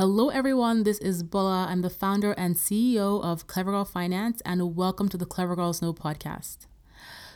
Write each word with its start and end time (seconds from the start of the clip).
Hello, 0.00 0.30
everyone. 0.30 0.84
This 0.84 0.96
is 1.00 1.22
Bola. 1.22 1.66
I'm 1.68 1.82
the 1.82 1.90
founder 1.90 2.32
and 2.32 2.56
CEO 2.56 3.22
of 3.22 3.46
Clever 3.46 3.72
Girl 3.72 3.84
Finance, 3.84 4.40
and 4.46 4.74
welcome 4.74 5.10
to 5.10 5.18
the 5.18 5.26
Clever 5.26 5.54
Girls 5.54 5.82
Know 5.82 5.92
podcast. 5.92 6.60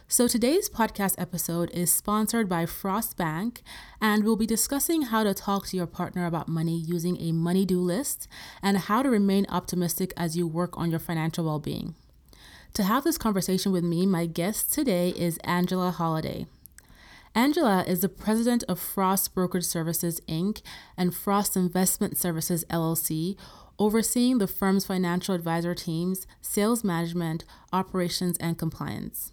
So, 0.09 0.27
today's 0.27 0.71
podcast 0.71 1.15
episode 1.19 1.71
is 1.73 1.93
sponsored 1.93 2.49
by 2.49 2.65
Frost 2.65 3.19
Bank, 3.19 3.61
and 4.01 4.25
we'll 4.25 4.37
be 4.37 4.47
discussing 4.47 5.03
how 5.03 5.25
to 5.25 5.35
talk 5.35 5.67
to 5.67 5.77
your 5.77 5.87
partner 5.87 6.25
about 6.25 6.49
money 6.49 6.79
using 6.79 7.21
a 7.21 7.33
money 7.33 7.67
do 7.67 7.79
list 7.79 8.29
and 8.63 8.79
how 8.79 9.03
to 9.03 9.11
remain 9.11 9.45
optimistic 9.51 10.15
as 10.17 10.35
you 10.35 10.47
work 10.47 10.79
on 10.79 10.91
your 10.91 11.01
financial 11.01 11.45
well 11.45 11.59
being. 11.59 11.95
To 12.73 12.83
have 12.83 13.05
this 13.05 13.19
conversation 13.19 13.73
with 13.73 13.85
me, 13.85 14.07
my 14.07 14.25
guest 14.25 14.73
today 14.73 15.11
is 15.11 15.37
Angela 15.45 15.91
Holliday. 15.91 16.47
Angela 17.37 17.83
is 17.85 18.01
the 18.01 18.09
president 18.09 18.63
of 18.69 18.79
Frost 18.79 19.35
Brokerage 19.35 19.65
Services 19.65 20.21
Inc. 20.29 20.63
and 20.97 21.13
Frost 21.13 21.57
Investment 21.57 22.17
Services 22.17 22.65
LLC, 22.71 23.37
overseeing 23.77 24.39
the 24.39 24.47
firm's 24.47 24.87
financial 24.87 25.35
advisor 25.35 25.75
teams, 25.75 26.29
sales 26.41 26.85
management, 26.85 27.45
operations, 27.73 28.39
and 28.39 28.57
compliance. 28.57 29.33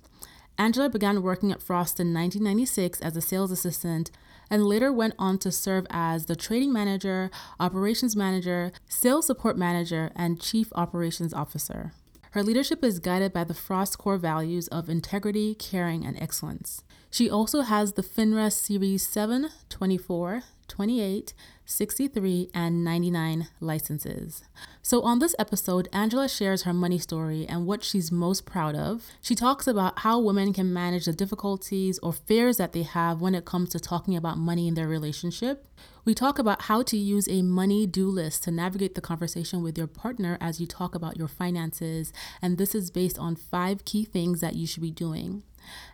Angela 0.57 0.89
began 0.89 1.21
working 1.21 1.51
at 1.51 1.61
Frost 1.61 1.99
in 1.99 2.11
1996 2.11 3.01
as 3.01 3.15
a 3.15 3.21
sales 3.21 3.51
assistant 3.51 4.09
and 4.49 4.65
later 4.65 4.91
went 4.91 5.13
on 5.19 5.37
to 5.37 5.51
serve 5.51 5.85
as 5.91 6.25
the 6.25 6.35
trading 6.35 6.73
manager, 6.73 7.29
operations 7.59 8.15
manager, 8.15 8.71
sales 8.89 9.27
support 9.27 9.59
manager, 9.59 10.11
and 10.15 10.41
chief 10.41 10.73
operations 10.73 11.35
officer. 11.35 11.93
Her 12.31 12.41
leadership 12.41 12.83
is 12.83 12.99
guided 12.99 13.31
by 13.31 13.43
the 13.43 13.53
Frost 13.53 13.99
core 13.99 14.17
values 14.17 14.67
of 14.69 14.89
integrity, 14.89 15.53
caring, 15.53 16.03
and 16.03 16.19
excellence. 16.19 16.83
She 17.13 17.29
also 17.29 17.61
has 17.61 17.93
the 17.93 18.03
FINRA 18.03 18.49
Series 18.53 19.05
7, 19.05 19.49
24, 19.67 20.43
28, 20.69 21.33
63, 21.65 22.49
and 22.53 22.85
99 22.85 23.49
licenses. 23.59 24.45
So, 24.81 25.01
on 25.01 25.19
this 25.19 25.35
episode, 25.37 25.89
Angela 25.91 26.29
shares 26.29 26.63
her 26.63 26.71
money 26.71 26.97
story 26.97 27.45
and 27.45 27.67
what 27.67 27.83
she's 27.83 28.13
most 28.13 28.45
proud 28.45 28.75
of. 28.75 29.11
She 29.21 29.35
talks 29.35 29.67
about 29.67 29.99
how 29.99 30.21
women 30.21 30.53
can 30.53 30.71
manage 30.71 31.03
the 31.03 31.11
difficulties 31.11 31.99
or 31.99 32.13
fears 32.13 32.55
that 32.55 32.71
they 32.71 32.83
have 32.83 33.19
when 33.19 33.35
it 33.35 33.43
comes 33.43 33.71
to 33.71 33.79
talking 33.81 34.15
about 34.15 34.37
money 34.37 34.69
in 34.69 34.75
their 34.75 34.87
relationship. 34.87 35.67
We 36.05 36.13
talk 36.13 36.39
about 36.39 36.63
how 36.63 36.81
to 36.83 36.97
use 36.97 37.27
a 37.27 37.41
money 37.41 37.85
do 37.85 38.07
list 38.07 38.43
to 38.45 38.51
navigate 38.51 38.95
the 38.95 39.01
conversation 39.01 39.61
with 39.61 39.77
your 39.77 39.87
partner 39.87 40.37
as 40.39 40.61
you 40.61 40.65
talk 40.65 40.95
about 40.95 41.17
your 41.17 41.27
finances, 41.27 42.13
and 42.41 42.57
this 42.57 42.73
is 42.73 42.89
based 42.89 43.19
on 43.19 43.35
five 43.35 43.83
key 43.83 44.05
things 44.05 44.39
that 44.39 44.55
you 44.55 44.65
should 44.65 44.81
be 44.81 44.91
doing. 44.91 45.43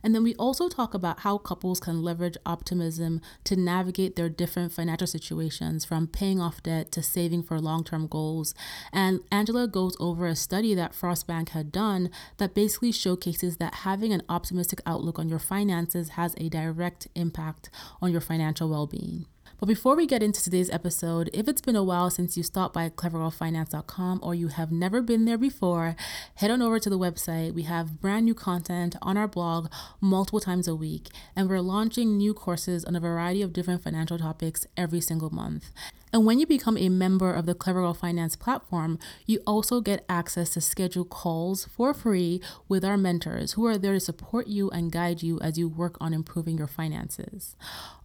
And 0.04 0.14
then 0.14 0.24
we 0.24 0.36
also 0.36 0.70
talk 0.70 0.94
about 0.94 1.22
how 1.22 1.38
couples 1.38 1.80
can 1.80 2.02
leverage 2.02 2.38
optimism 2.46 3.22
to 3.46 3.56
navigate 3.56 4.16
their 4.16 4.30
different 4.30 4.72
financial 4.72 5.08
situations 5.08 5.86
from 5.86 6.08
paying 6.08 6.40
off 6.40 6.64
debt 6.64 6.92
to 6.94 7.04
saving 7.04 7.44
for 7.44 7.60
long 7.60 7.84
term 7.84 8.08
goals. 8.08 8.54
And 8.92 9.22
Angela 9.32 9.68
goes 9.68 9.96
over 10.00 10.28
a 10.28 10.36
study 10.36 10.74
that 10.76 10.96
Frost 10.96 11.28
Bank 11.28 11.50
had 11.50 11.72
done 11.72 12.10
that 12.38 12.54
basically 12.54 12.92
showcases 12.92 13.58
that 13.58 13.76
having 13.76 14.14
an 14.14 14.24
optimistic 14.30 14.82
outlook 14.86 15.20
on 15.20 15.30
your 15.30 15.40
finances 15.40 16.10
has 16.10 16.36
a 16.38 16.50
direct 16.50 17.08
impact 17.16 17.70
on 18.02 18.12
your 18.12 18.22
financial 18.22 18.70
well 18.70 18.88
being. 18.88 19.26
But 19.60 19.66
before 19.66 19.96
we 19.96 20.06
get 20.06 20.22
into 20.22 20.44
today's 20.44 20.70
episode, 20.70 21.32
if 21.34 21.48
it's 21.48 21.62
been 21.62 21.76
a 21.76 21.84
while 21.84 22.12
since 22.12 22.38
you 22.38 22.44
stopped 22.44 22.76
by 22.76 22.90
clevergirlfinance.com 22.90 24.20
or 24.22 24.36
you 24.36 24.50
have 24.50 24.72
never 24.72 25.02
been 25.02 25.26
there 25.26 25.38
before, 25.38 25.96
head 26.36 26.52
on 26.52 26.62
over 26.62 26.80
to 26.80 26.90
the 26.92 27.00
website. 27.00 27.56
We 27.56 27.64
have 27.64 28.00
brand 28.00 28.26
new 28.26 28.36
content 28.36 28.96
on 29.02 29.18
our 29.18 29.28
blog 29.28 29.72
multiple 30.00 30.40
times 30.40 30.68
a 30.68 30.76
week, 30.76 31.08
and 31.36 31.50
we're 31.50 31.62
launching 31.62 32.18
new 32.18 32.36
courses 32.36 32.86
on 32.86 32.96
a 32.96 33.00
variety 33.00 33.42
of 33.42 33.52
different 33.52 33.82
financial 33.82 34.20
topics 34.20 34.68
every 34.78 35.02
single 35.02 35.32
month. 35.32 35.72
And 36.14 36.26
when 36.26 36.40
you 36.40 36.46
become 36.46 36.78
a 36.78 36.90
member 36.90 37.34
of 37.34 37.46
the 37.46 37.54
Clever 37.54 37.82
Girl 37.82 37.94
Finance 37.94 38.36
platform, 38.36 38.98
you 39.26 39.42
also 39.46 39.82
get 39.82 40.06
access 40.08 40.52
to 40.52 40.62
schedule 40.62 41.04
calls 41.04 41.66
for 41.66 41.94
free 41.94 42.42
with 42.70 42.86
our 42.86 42.96
mentors 42.96 43.54
who 43.54 43.66
are 43.66 43.78
there 43.78 43.94
to 43.94 44.00
support 44.00 44.48
you 44.48 44.70
and 44.70 44.92
guide 44.92 45.22
you 45.22 45.40
as 45.42 45.58
you 45.58 45.68
work 45.68 45.98
on 46.00 46.14
improving 46.14 46.58
your 46.58 46.68
finances. 46.68 47.56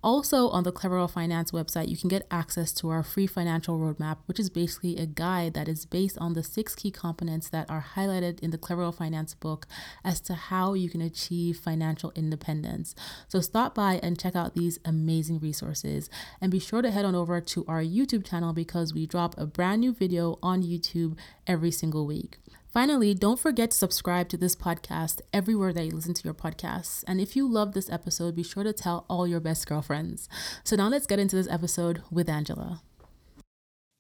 Also, 0.03 0.49
on 0.49 0.65
the 0.65 0.73
Clever 0.73 1.07
Finance 1.07 1.53
website, 1.53 1.89
you 1.89 1.97
can 1.97 2.09
get 2.09 2.27
access 2.29 2.73
to 2.73 2.91
our 2.91 3.05
free 3.05 3.29
financial 3.29 3.79
roadmap, 3.79 4.19
which 4.27 4.41
is 4.41 4.51
basically 4.51 4.97
a 4.97 5.07
guide 5.07 5.55
that 5.55 5.69
is 5.69 5.87
based 5.87 6.19
on 6.19 6.33
the 6.33 6.43
six 6.43 6.75
key 6.75 6.91
components 6.91 7.49
that 7.51 7.71
are 7.71 7.85
highlighted 7.95 8.41
in 8.41 8.51
the 8.51 8.59
Clever 8.59 8.91
Finance 8.91 9.35
book 9.35 9.67
as 10.05 10.21
to 10.21 10.35
how 10.35 10.75
you 10.75 10.91
can 10.91 11.01
achieve 11.01 11.57
financial 11.57 12.13
independence. 12.17 12.97
So, 13.29 13.41
stop 13.41 13.77
by 13.77 14.01
and 14.03 14.19
check 14.19 14.35
out 14.35 14.55
these 14.55 14.81
amazing 14.85 15.39
resources. 15.39 16.11
And 16.41 16.51
be 16.51 16.59
sure 16.59 16.83
to 16.83 16.91
head 16.91 17.05
on 17.05 17.15
over 17.15 17.41
to 17.41 17.65
our 17.69 17.83
YouTube 17.83 18.29
channel 18.29 18.53
because 18.53 18.93
we 18.93 19.07
drop 19.07 19.39
a 19.39 19.47
brand 19.47 19.83
new 19.83 19.93
video 19.93 20.39
on 20.43 20.65
YouTube 20.65 21.17
every 21.47 21.71
single 21.71 22.07
week. 22.07 22.39
Finally, 22.73 23.13
don't 23.13 23.39
forget 23.39 23.71
to 23.71 23.77
subscribe 23.77 24.31
to 24.31 24.39
this 24.39 24.57
podcast 24.57 25.21
everywhere 25.31 25.75
that 25.75 25.85
you 25.85 25.91
listen 25.91 26.15
to 26.15 26.25
your 26.25 26.33
podcasts. 26.33 27.05
And 27.07 27.21
if 27.21 27.37
you 27.37 27.47
love 27.47 27.75
this 27.75 27.91
episode, 27.91 28.35
be 28.35 28.43
sure 28.43 28.65
to 28.65 28.73
tell 28.73 29.05
all 29.11 29.27
your 29.27 29.41
best 29.41 29.67
girlfriends. 29.67 30.27
So 30.65 30.75
now 30.75 30.89
let's 30.89 31.07
get 31.07 31.19
into 31.19 31.37
this 31.37 31.51
episode 31.51 32.01
with 32.11 32.31
Angela. 32.31 32.81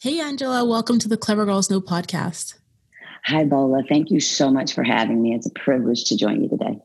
Hey, 0.00 0.18
Angela, 0.20 0.64
welcome 0.64 0.98
to 1.00 1.06
the 1.06 1.18
Clever 1.18 1.44
Girls 1.44 1.68
Know 1.68 1.82
podcast. 1.82 2.54
Hi, 3.24 3.44
Bola. 3.44 3.82
Thank 3.86 4.10
you 4.10 4.20
so 4.20 4.50
much 4.50 4.72
for 4.72 4.84
having 4.84 5.20
me. 5.20 5.34
It's 5.34 5.46
a 5.46 5.50
privilege 5.50 6.04
to 6.04 6.16
join 6.16 6.42
you 6.42 6.48
today. 6.48 6.80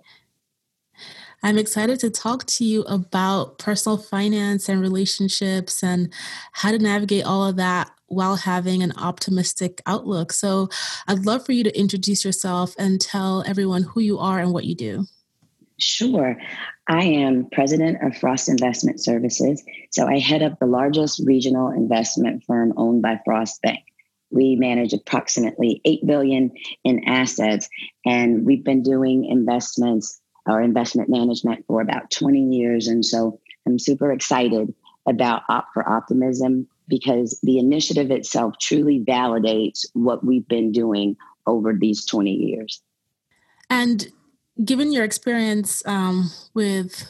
I'm 1.41 1.57
excited 1.57 2.01
to 2.01 2.09
talk 2.09 2.45
to 2.47 2.65
you 2.65 2.81
about 2.81 3.59
personal 3.59 3.97
finance 3.97 4.67
and 4.67 4.81
relationships 4.81 5.81
and 5.81 6.11
how 6.51 6.71
to 6.71 6.79
navigate 6.79 7.23
all 7.23 7.47
of 7.47 7.55
that 7.55 7.91
while 8.07 8.37
having 8.37 8.81
an 8.81 8.93
optimistic 8.97 9.81
outlook. 9.85 10.31
So 10.31 10.69
I'd 11.07 11.25
love 11.25 11.45
for 11.45 11.51
you 11.51 11.63
to 11.63 11.79
introduce 11.79 12.25
yourself 12.25 12.75
and 12.79 12.99
tell 12.99 13.43
everyone 13.45 13.83
who 13.83 14.01
you 14.01 14.17
are 14.19 14.39
and 14.39 14.53
what 14.53 14.65
you 14.65 14.75
do. 14.75 15.05
Sure. 15.77 16.37
I 16.87 17.03
am 17.03 17.49
president 17.51 18.01
of 18.01 18.17
Frost 18.17 18.49
Investment 18.49 18.99
Services. 18.99 19.63
So 19.91 20.07
I 20.07 20.17
head 20.19 20.41
up 20.41 20.57
the 20.57 20.65
largest 20.65 21.21
regional 21.25 21.69
investment 21.69 22.43
firm 22.45 22.73
owned 22.77 23.01
by 23.01 23.19
Frost 23.25 23.61
Bank. 23.61 23.79
We 24.31 24.55
manage 24.55 24.93
approximately 24.93 25.81
8 25.85 26.05
billion 26.05 26.51
in 26.83 27.03
assets 27.05 27.69
and 28.05 28.45
we've 28.45 28.63
been 28.63 28.83
doing 28.83 29.25
investments 29.25 30.19
or 30.45 30.61
investment 30.61 31.09
management 31.09 31.65
for 31.67 31.81
about 31.81 32.09
20 32.11 32.39
years 32.55 32.87
and 32.87 33.05
so 33.05 33.39
I'm 33.65 33.79
super 33.79 34.11
excited 34.11 34.73
about 35.07 35.43
Opt 35.49 35.73
for 35.73 35.87
Optimism 35.87 36.67
because 36.87 37.39
the 37.43 37.59
initiative 37.59 38.11
itself 38.11 38.55
truly 38.59 38.99
validates 38.99 39.85
what 39.93 40.23
we've 40.23 40.47
been 40.47 40.71
doing 40.71 41.15
over 41.45 41.73
these 41.73 42.05
20 42.05 42.31
years. 42.31 42.81
And 43.69 44.11
given 44.63 44.91
your 44.91 45.03
experience 45.03 45.85
um, 45.85 46.31
with 46.53 47.09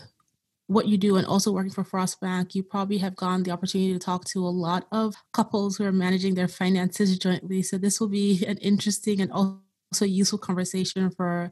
what 0.68 0.88
you 0.88 0.98
do 0.98 1.16
and 1.16 1.26
also 1.26 1.52
working 1.52 1.72
for 1.72 1.84
Frost 1.84 2.20
Bank, 2.20 2.54
you 2.54 2.62
probably 2.62 2.98
have 2.98 3.16
gotten 3.16 3.44
the 3.44 3.52
opportunity 3.52 3.94
to 3.94 4.00
talk 4.00 4.26
to 4.26 4.46
a 4.46 4.50
lot 4.50 4.86
of 4.92 5.16
couples 5.32 5.78
who 5.78 5.86
are 5.86 5.94
managing 5.94 6.36
their 6.36 6.50
finances 6.50 7.18
jointly. 7.18 7.64
So 7.64 7.78
this 7.78 8.00
will 8.00 8.09
be 8.09 8.46
an 8.46 8.58
interesting 8.58 9.22
and 9.22 9.32
also 9.32 9.62
useful 10.02 10.40
conversation 10.40 11.09
for 11.09 11.52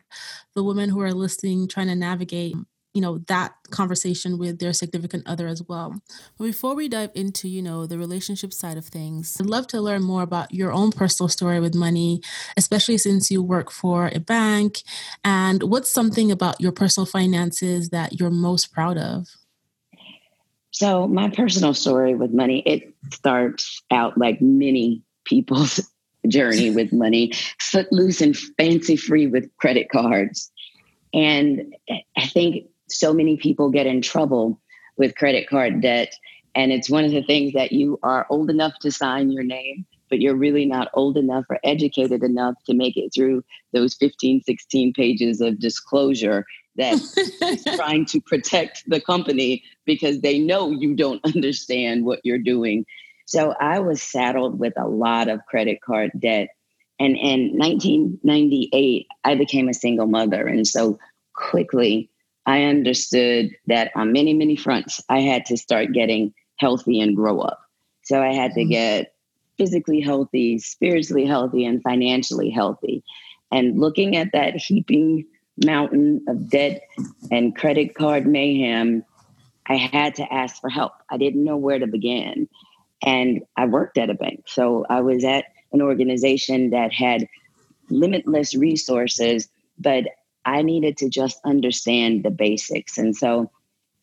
the 0.53 0.63
women 0.63 0.89
who 0.89 0.99
are 0.99 1.13
listening, 1.13 1.67
trying 1.67 1.87
to 1.87 1.95
navigate 1.95 2.55
you 2.95 3.01
know 3.01 3.19
that 3.27 3.53
conversation 3.69 4.39
with 4.39 4.59
their 4.59 4.73
significant 4.73 5.27
other 5.27 5.47
as 5.47 5.61
well. 5.67 6.01
But 6.37 6.45
before 6.45 6.75
we 6.75 6.89
dive 6.89 7.11
into 7.13 7.47
you 7.47 7.61
know 7.61 7.85
the 7.85 7.97
relationship 7.99 8.53
side 8.53 8.77
of 8.77 8.85
things 8.85 9.37
i'd 9.39 9.45
love 9.45 9.67
to 9.67 9.81
learn 9.81 10.01
more 10.01 10.23
about 10.23 10.53
your 10.53 10.71
own 10.71 10.91
personal 10.91 11.27
story 11.27 11.59
with 11.59 11.75
money 11.75 12.21
especially 12.57 12.97
since 12.97 13.29
you 13.29 13.41
work 13.43 13.71
for 13.71 14.09
a 14.13 14.19
bank. 14.19 14.81
And 15.23 15.63
what's 15.63 15.89
something 15.89 16.31
about 16.31 16.61
your 16.61 16.71
personal 16.71 17.05
finances 17.05 17.89
that 17.89 18.19
you're 18.19 18.29
most 18.29 18.71
proud 18.73 18.97
of? 18.97 19.27
So 20.71 21.07
my 21.07 21.29
personal 21.29 21.73
story 21.73 22.15
with 22.15 22.33
money 22.33 22.59
it 22.65 22.93
starts 23.13 23.81
out 23.91 24.17
like 24.17 24.41
many 24.41 25.03
people's 25.25 25.79
journey 26.27 26.71
with 26.71 26.91
money 26.91 27.31
footloose 27.59 28.19
and 28.19 28.35
fancy 28.35 28.95
free 28.95 29.27
with 29.27 29.49
credit 29.57 29.89
cards. 29.89 30.51
And 31.13 31.75
I 32.17 32.27
think 32.27 32.65
so 32.89 33.13
many 33.13 33.37
people 33.37 33.69
get 33.69 33.87
in 33.87 34.01
trouble 34.01 34.59
with 34.97 35.15
credit 35.15 35.49
card 35.49 35.81
debt. 35.81 36.13
And 36.53 36.71
it's 36.71 36.89
one 36.89 37.03
of 37.03 37.11
the 37.11 37.23
things 37.23 37.53
that 37.53 37.71
you 37.71 37.99
are 38.03 38.25
old 38.29 38.49
enough 38.49 38.73
to 38.79 38.91
sign 38.91 39.31
your 39.31 39.43
name, 39.43 39.85
but 40.09 40.21
you're 40.21 40.35
really 40.35 40.65
not 40.65 40.89
old 40.93 41.17
enough 41.17 41.45
or 41.49 41.59
educated 41.63 42.23
enough 42.23 42.55
to 42.65 42.73
make 42.73 42.95
it 42.95 43.11
through 43.13 43.43
those 43.73 43.95
15, 43.95 44.41
16 44.41 44.93
pages 44.93 45.41
of 45.41 45.59
disclosure 45.59 46.45
that 46.77 46.93
is 46.93 47.63
trying 47.75 48.05
to 48.05 48.21
protect 48.21 48.83
the 48.87 49.01
company 49.01 49.63
because 49.85 50.21
they 50.21 50.39
know 50.39 50.71
you 50.71 50.95
don't 50.95 51.23
understand 51.35 52.05
what 52.05 52.21
you're 52.23 52.37
doing. 52.39 52.85
So 53.25 53.53
I 53.59 53.79
was 53.79 54.01
saddled 54.01 54.59
with 54.59 54.73
a 54.77 54.87
lot 54.87 55.27
of 55.27 55.45
credit 55.47 55.81
card 55.81 56.11
debt. 56.17 56.49
And 56.99 57.17
in 57.17 57.57
1998, 57.57 59.07
I 59.23 59.35
became 59.35 59.67
a 59.67 59.73
single 59.73 60.07
mother. 60.07 60.47
And 60.47 60.65
so 60.65 60.97
quickly, 61.33 62.09
I 62.45 62.63
understood 62.63 63.51
that 63.67 63.91
on 63.95 64.11
many, 64.11 64.33
many 64.33 64.55
fronts, 64.55 65.01
I 65.09 65.21
had 65.21 65.45
to 65.47 65.57
start 65.57 65.93
getting 65.93 66.33
healthy 66.57 66.99
and 67.01 67.15
grow 67.15 67.39
up. 67.39 67.59
So 68.03 68.21
I 68.21 68.33
had 68.33 68.53
to 68.53 68.61
mm-hmm. 68.61 68.69
get 68.69 69.13
physically 69.57 70.01
healthy, 70.01 70.59
spiritually 70.59 71.25
healthy, 71.25 71.65
and 71.65 71.81
financially 71.81 72.49
healthy. 72.49 73.03
And 73.51 73.79
looking 73.79 74.15
at 74.15 74.31
that 74.33 74.55
heaping 74.55 75.25
mountain 75.63 76.23
of 76.27 76.49
debt 76.49 76.81
and 77.31 77.55
credit 77.55 77.95
card 77.95 78.27
mayhem, 78.27 79.03
I 79.67 79.75
had 79.75 80.15
to 80.15 80.33
ask 80.33 80.59
for 80.59 80.69
help. 80.69 80.93
I 81.09 81.17
didn't 81.17 81.43
know 81.43 81.57
where 81.57 81.79
to 81.79 81.87
begin. 81.87 82.47
And 83.03 83.41
I 83.55 83.65
worked 83.65 83.97
at 83.97 84.09
a 84.09 84.13
bank. 84.13 84.43
So 84.47 84.85
I 84.89 85.01
was 85.01 85.23
at 85.23 85.45
an 85.71 85.81
organization 85.81 86.71
that 86.71 86.93
had 86.93 87.27
limitless 87.89 88.55
resources, 88.55 89.47
but 89.79 90.05
I 90.45 90.61
needed 90.61 90.97
to 90.97 91.09
just 91.09 91.39
understand 91.43 92.23
the 92.23 92.31
basics. 92.31 92.97
And 92.97 93.15
so 93.15 93.51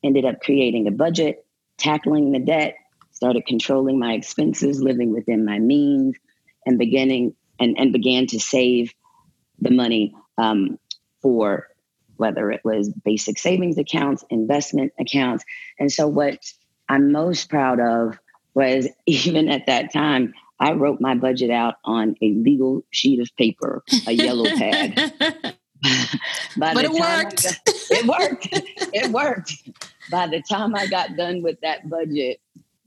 ended 0.02 0.24
up 0.24 0.40
creating 0.40 0.88
a 0.88 0.90
budget, 0.90 1.46
tackling 1.78 2.32
the 2.32 2.40
debt, 2.40 2.74
started 3.12 3.46
controlling 3.46 3.98
my 3.98 4.14
expenses, 4.14 4.82
living 4.82 5.12
within 5.12 5.44
my 5.44 5.58
means, 5.58 6.16
and 6.66 6.78
beginning 6.78 7.34
and, 7.60 7.76
and 7.78 7.92
began 7.92 8.26
to 8.26 8.40
save 8.40 8.92
the 9.60 9.70
money 9.70 10.14
um, 10.38 10.78
for 11.20 11.68
whether 12.16 12.50
it 12.50 12.60
was 12.64 12.88
basic 13.04 13.38
savings 13.38 13.78
accounts, 13.78 14.24
investment 14.30 14.92
accounts. 14.98 15.44
And 15.78 15.90
so 15.90 16.08
what 16.08 16.38
I'm 16.88 17.12
most 17.12 17.48
proud 17.48 17.80
of 17.80 18.18
was 18.54 18.88
even 19.06 19.48
at 19.48 19.66
that 19.66 19.92
time, 19.92 20.34
I 20.60 20.72
wrote 20.72 21.00
my 21.00 21.16
budget 21.16 21.50
out 21.50 21.74
on 21.84 22.14
a 22.22 22.32
legal 22.34 22.84
sheet 22.90 23.20
of 23.20 23.28
paper, 23.36 23.82
a 24.06 24.12
yellow 24.12 24.44
pad. 24.56 25.51
but 26.56 26.76
it 26.84 26.90
worked. 26.90 27.42
Got, 27.42 27.56
it 27.66 28.06
worked. 28.06 28.48
it 28.92 29.10
worked. 29.10 29.52
By 30.10 30.26
the 30.26 30.42
time 30.42 30.74
I 30.74 30.86
got 30.86 31.16
done 31.16 31.42
with 31.42 31.60
that 31.60 31.88
budget, 31.88 32.40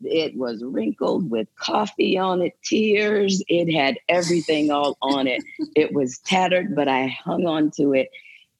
it 0.03 0.35
was 0.35 0.63
wrinkled 0.63 1.29
with 1.29 1.47
coffee 1.55 2.17
on 2.17 2.41
it, 2.41 2.53
tears. 2.63 3.43
It 3.47 3.73
had 3.73 3.97
everything 4.09 4.71
all 4.71 4.97
on 5.01 5.27
it. 5.27 5.43
It 5.75 5.93
was 5.93 6.19
tattered, 6.19 6.75
but 6.75 6.87
I 6.87 7.07
hung 7.07 7.45
on 7.45 7.71
to 7.71 7.93
it. 7.93 8.09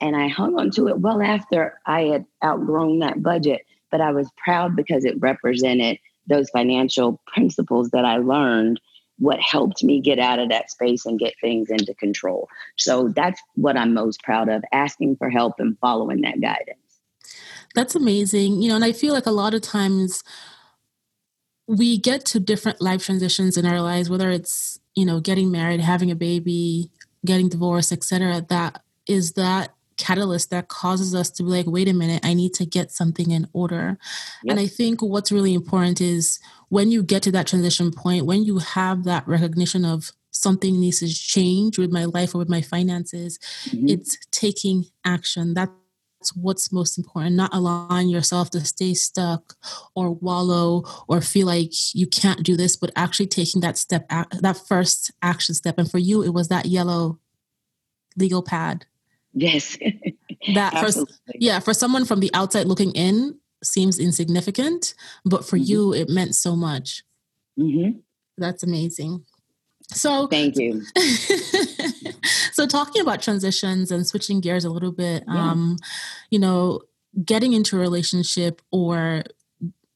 And 0.02 0.16
I 0.16 0.28
hung 0.28 0.60
on 0.60 0.72
to 0.72 0.88
it 0.88 1.00
well 1.00 1.22
after 1.22 1.80
I 1.86 2.04
had 2.04 2.26
outgrown 2.44 3.00
that 3.00 3.24
budget. 3.24 3.66
But 3.92 4.02
I 4.02 4.12
was 4.12 4.30
proud 4.44 4.76
because 4.76 5.06
it 5.06 5.20
represented 5.20 6.00
those 6.28 6.50
financial 6.50 7.22
principles 7.28 7.92
that 7.92 8.04
I 8.04 8.18
learned, 8.18 8.82
what 9.18 9.40
helped 9.40 9.84
me 9.84 10.02
get 10.02 10.20
out 10.20 10.40
of 10.40 10.50
that 10.50 10.70
space 10.70 11.06
and 11.06 11.20
get 11.20 11.34
things 11.40 11.70
into 11.70 11.94
control. 11.96 12.50
So 12.76 13.10
that's 13.10 13.42
what 13.56 13.78
I'm 13.78 13.94
most 13.94 14.22
proud 14.24 14.50
of 14.50 14.64
asking 14.72 15.16
for 15.18 15.30
help 15.30 15.56
and 15.60 15.78
following 15.80 16.22
that 16.22 16.42
guidance. 16.42 16.80
That's 17.74 17.96
amazing. 17.96 18.62
You 18.62 18.70
know, 18.70 18.76
and 18.76 18.86
I 18.86 18.92
feel 18.92 19.14
like 19.14 19.26
a 19.26 19.32
lot 19.32 19.54
of 19.54 19.62
times, 19.62 20.24
we 21.68 21.98
get 21.98 22.26
to 22.26 22.40
different 22.40 22.82
life 22.82 23.04
transitions 23.04 23.58
in 23.58 23.66
our 23.66 23.82
lives 23.82 24.10
whether 24.10 24.30
it's 24.30 24.80
you 24.94 25.06
know 25.06 25.20
getting 25.20 25.52
married 25.52 25.80
having 25.80 26.12
a 26.12 26.16
baby 26.16 26.92
getting 27.26 27.50
divorced 27.50 27.92
etc 27.92 28.46
that 28.50 28.84
is 29.08 29.34
that 29.34 29.75
catalyst 29.98 30.50
that 30.50 30.68
causes 30.68 31.16
us 31.16 31.30
to 31.30 31.44
be 31.44 31.50
like 31.50 31.66
wait 31.68 31.88
a 31.88 31.94
minute 31.94 32.26
i 32.26 32.34
need 32.34 32.54
to 32.54 32.66
get 32.66 32.92
something 32.92 33.32
in 33.32 33.48
order 33.54 33.98
yep. 34.44 34.52
and 34.52 34.60
i 34.60 34.68
think 34.68 35.02
what's 35.02 35.32
really 35.32 35.54
important 35.54 36.02
is 36.02 36.40
when 36.70 36.92
you 36.92 37.02
get 37.02 37.24
to 37.24 37.32
that 37.32 37.48
transition 37.48 37.92
point 37.92 38.26
when 38.26 38.44
you 38.44 38.60
have 38.60 39.04
that 39.04 39.28
recognition 39.28 39.86
of 39.86 40.12
something 40.32 40.80
needs 40.80 41.00
to 41.00 41.08
change 41.08 41.78
with 41.78 41.92
my 41.92 42.06
life 42.06 42.36
or 42.36 42.40
with 42.40 42.50
my 42.50 42.62
finances 42.62 43.40
mm-hmm. 43.70 43.88
it's 43.88 44.18
taking 44.32 44.86
action 45.06 45.54
That's 45.54 45.72
what's 46.34 46.72
most 46.72 46.98
important, 46.98 47.36
not 47.36 47.54
allowing 47.54 48.10
yourself 48.10 48.50
to 48.52 48.66
stay 48.66 48.94
stuck 48.94 49.56
or 49.96 50.12
wallow 50.12 50.84
or 51.08 51.22
feel 51.22 51.48
like 51.48 51.72
you 51.94 52.08
can't 52.08 52.44
do 52.44 52.56
this, 52.56 52.76
but 52.76 52.92
actually 52.96 53.28
taking 53.28 53.62
that 53.62 53.78
step, 53.78 54.08
that 54.10 54.58
first 54.68 55.12
action 55.22 55.56
step. 55.56 55.78
And 55.78 55.90
for 55.90 56.00
you, 56.00 56.24
it 56.24 56.34
was 56.34 56.48
that 56.48 56.66
yellow 56.66 57.20
legal 58.18 58.42
pad. 58.42 58.86
Yes. 59.36 59.78
that 60.56 60.74
for, 60.74 61.06
yeah, 61.36 61.60
for 61.60 61.74
someone 61.74 62.06
from 62.06 62.22
the 62.22 62.32
outside 62.34 62.66
looking 62.66 62.92
in 62.94 63.38
seems 63.64 64.00
insignificant, 64.00 64.96
but 65.26 65.46
for 65.46 65.58
mm-hmm. 65.58 65.66
you, 65.66 65.94
it 65.94 66.10
meant 66.10 66.36
so 66.36 66.56
much. 66.56 67.04
Mm-hmm. 67.60 68.00
That's 68.38 68.64
amazing. 68.64 69.26
So 69.92 70.28
thank 70.28 70.58
you. 70.58 70.82
so 72.54 72.66
talking 72.66 73.02
about 73.02 73.22
transitions 73.22 73.92
and 73.92 74.08
switching 74.08 74.40
gears 74.40 74.66
a 74.66 74.70
little 74.70 74.92
bit, 74.92 75.24
yeah. 75.28 75.52
um, 75.52 75.78
you 76.32 76.40
know, 76.40 76.82
getting 77.24 77.54
into 77.54 77.78
a 77.78 77.80
relationship 77.80 78.62
or 78.72 79.24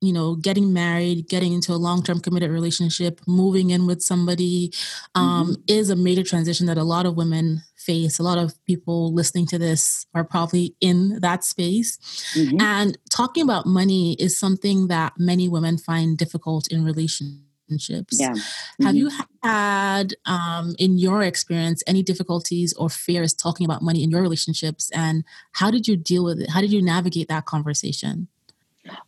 you 0.01 0.13
know 0.13 0.35
getting 0.35 0.71
married 0.73 1.27
getting 1.27 1.53
into 1.53 1.73
a 1.73 1.75
long-term 1.75 2.19
committed 2.19 2.51
relationship 2.51 3.19
moving 3.27 3.69
in 3.69 3.85
with 3.85 4.01
somebody 4.01 4.71
um, 5.15 5.51
mm-hmm. 5.51 5.61
is 5.67 5.89
a 5.89 5.95
major 5.95 6.23
transition 6.23 6.67
that 6.67 6.77
a 6.77 6.83
lot 6.83 7.05
of 7.05 7.17
women 7.17 7.61
face 7.75 8.19
a 8.19 8.23
lot 8.23 8.37
of 8.37 8.53
people 8.65 9.13
listening 9.13 9.45
to 9.45 9.57
this 9.57 10.05
are 10.13 10.23
probably 10.23 10.75
in 10.79 11.19
that 11.21 11.43
space 11.43 11.97
mm-hmm. 12.35 12.59
and 12.61 12.97
talking 13.09 13.43
about 13.43 13.65
money 13.65 14.15
is 14.19 14.37
something 14.37 14.87
that 14.87 15.13
many 15.17 15.47
women 15.47 15.77
find 15.77 16.17
difficult 16.17 16.67
in 16.71 16.83
relationships. 16.83 18.19
Yeah. 18.19 18.31
Mm-hmm. 18.31 18.85
Have 18.85 18.95
you 18.95 19.11
had, 19.43 20.13
um, 20.25 20.75
in 20.79 20.97
your 20.97 21.21
experience, 21.21 21.83
any 21.87 22.03
difficulties 22.03 22.73
or 22.73 22.89
fears 22.89 23.33
talking 23.33 23.65
about 23.65 23.81
money 23.81 24.03
in 24.03 24.09
your 24.09 24.21
relationships? 24.21 24.89
And 24.93 25.23
how 25.53 25.71
did 25.71 25.87
you 25.87 25.95
deal 25.95 26.23
with 26.23 26.41
it? 26.41 26.49
How 26.49 26.61
did 26.61 26.71
you 26.71 26.81
navigate 26.81 27.27
that 27.27 27.45
conversation? 27.45 28.27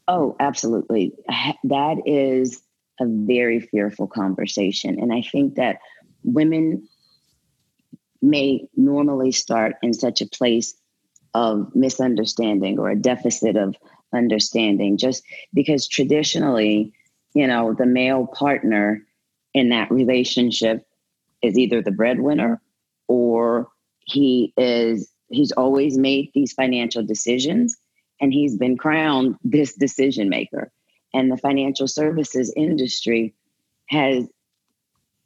Oh, 0.07 0.35
absolutely. 0.39 1.13
That 1.63 1.97
is 2.05 2.61
a 2.99 3.05
very 3.07 3.59
fearful 3.59 4.07
conversation. 4.07 4.99
And 4.99 5.13
I 5.13 5.21
think 5.21 5.55
that 5.55 5.79
women 6.23 6.87
may 8.21 8.67
normally 8.75 9.31
start 9.31 9.75
in 9.81 9.93
such 9.93 10.21
a 10.21 10.27
place 10.27 10.75
of 11.33 11.73
misunderstanding 11.75 12.77
or 12.77 12.89
a 12.89 12.95
deficit 12.95 13.55
of 13.55 13.75
understanding 14.13 14.97
just 14.97 15.23
because 15.53 15.87
traditionally 15.87 16.93
you 17.33 17.47
know, 17.47 17.73
the 17.73 17.85
male 17.85 18.27
partner 18.27 19.01
in 19.53 19.69
that 19.69 19.91
relationship 19.91 20.85
is 21.41 21.57
either 21.57 21.81
the 21.81 21.91
breadwinner 21.91 22.61
or 23.07 23.67
he 23.99 24.53
is 24.57 25.11
he's 25.29 25.51
always 25.53 25.97
made 25.97 26.29
these 26.33 26.53
financial 26.53 27.03
decisions 27.03 27.77
and 28.21 28.31
he's 28.31 28.55
been 28.55 28.77
crowned 28.77 29.35
this 29.43 29.73
decision 29.73 30.29
maker. 30.29 30.71
And 31.13 31.29
the 31.29 31.37
financial 31.37 31.87
services 31.87 32.53
industry 32.55 33.33
has 33.87 34.25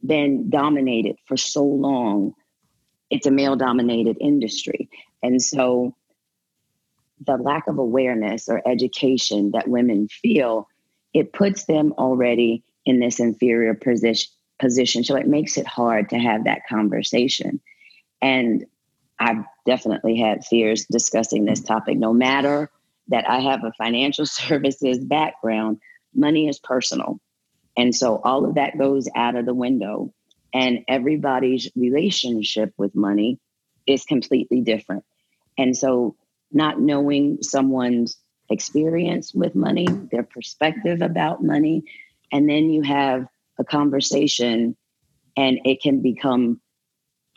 been 0.03 0.49
dominated 0.49 1.17
for 1.27 1.37
so 1.37 1.63
long. 1.63 2.33
It's 3.11 3.27
a 3.27 3.31
male 3.31 3.57
dominated 3.57 4.17
industry. 4.19 4.89
And 5.21 5.41
so 5.41 5.93
the 7.25 7.37
lack 7.37 7.67
of 7.67 7.77
awareness 7.77 8.47
or 8.47 8.61
education 8.67 9.51
that 9.51 9.67
women 9.67 10.07
feel 10.07 10.67
it 11.13 11.33
puts 11.33 11.65
them 11.65 11.93
already 11.97 12.63
in 12.85 12.99
this 12.99 13.19
inferior 13.19 13.73
position 13.73 14.31
position. 14.57 15.03
So 15.03 15.17
it 15.17 15.27
makes 15.27 15.57
it 15.57 15.67
hard 15.67 16.09
to 16.11 16.17
have 16.17 16.45
that 16.45 16.61
conversation. 16.67 17.59
And 18.21 18.65
i've 19.19 19.43
definitely 19.65 20.17
had 20.17 20.45
fears 20.45 20.85
discussing 20.91 21.45
this 21.45 21.61
topic 21.61 21.97
no 21.97 22.13
matter 22.13 22.69
that 23.07 23.29
i 23.29 23.39
have 23.39 23.63
a 23.63 23.71
financial 23.77 24.25
services 24.41 24.99
background 24.99 25.79
money 26.15 26.47
is 26.47 26.59
personal. 26.59 27.19
And 27.77 27.93
so 27.93 28.21
all 28.23 28.45
of 28.45 28.55
that 28.55 28.77
goes 28.77 29.07
out 29.15 29.35
of 29.35 29.45
the 29.45 29.53
window 29.53 30.13
and 30.53 30.79
everybody's 30.87 31.69
relationship 31.75 32.73
with 32.77 32.95
money 32.95 33.39
is 33.85 34.05
completely 34.05 34.61
different. 34.61 35.03
And 35.57 35.75
so 35.75 36.15
not 36.51 36.79
knowing 36.79 37.39
someone's 37.41 38.17
experience 38.49 39.33
with 39.33 39.55
money, 39.55 39.87
their 40.11 40.23
perspective 40.23 41.01
about 41.01 41.43
money, 41.43 41.83
and 42.31 42.49
then 42.49 42.69
you 42.69 42.81
have 42.83 43.27
a 43.59 43.65
conversation 43.65 44.77
and 45.35 45.59
it 45.65 45.81
can 45.81 46.01
become 46.01 46.61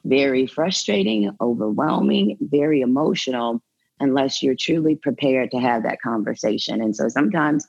very 0.04 0.46
frustrating, 0.46 1.30
overwhelming, 1.40 2.38
very 2.40 2.80
emotional 2.80 3.60
unless 4.00 4.42
you're 4.42 4.54
truly 4.54 4.96
prepared 4.96 5.50
to 5.50 5.58
have 5.58 5.82
that 5.82 6.00
conversation. 6.00 6.80
And 6.80 6.94
so 6.94 7.08
sometimes 7.08 7.66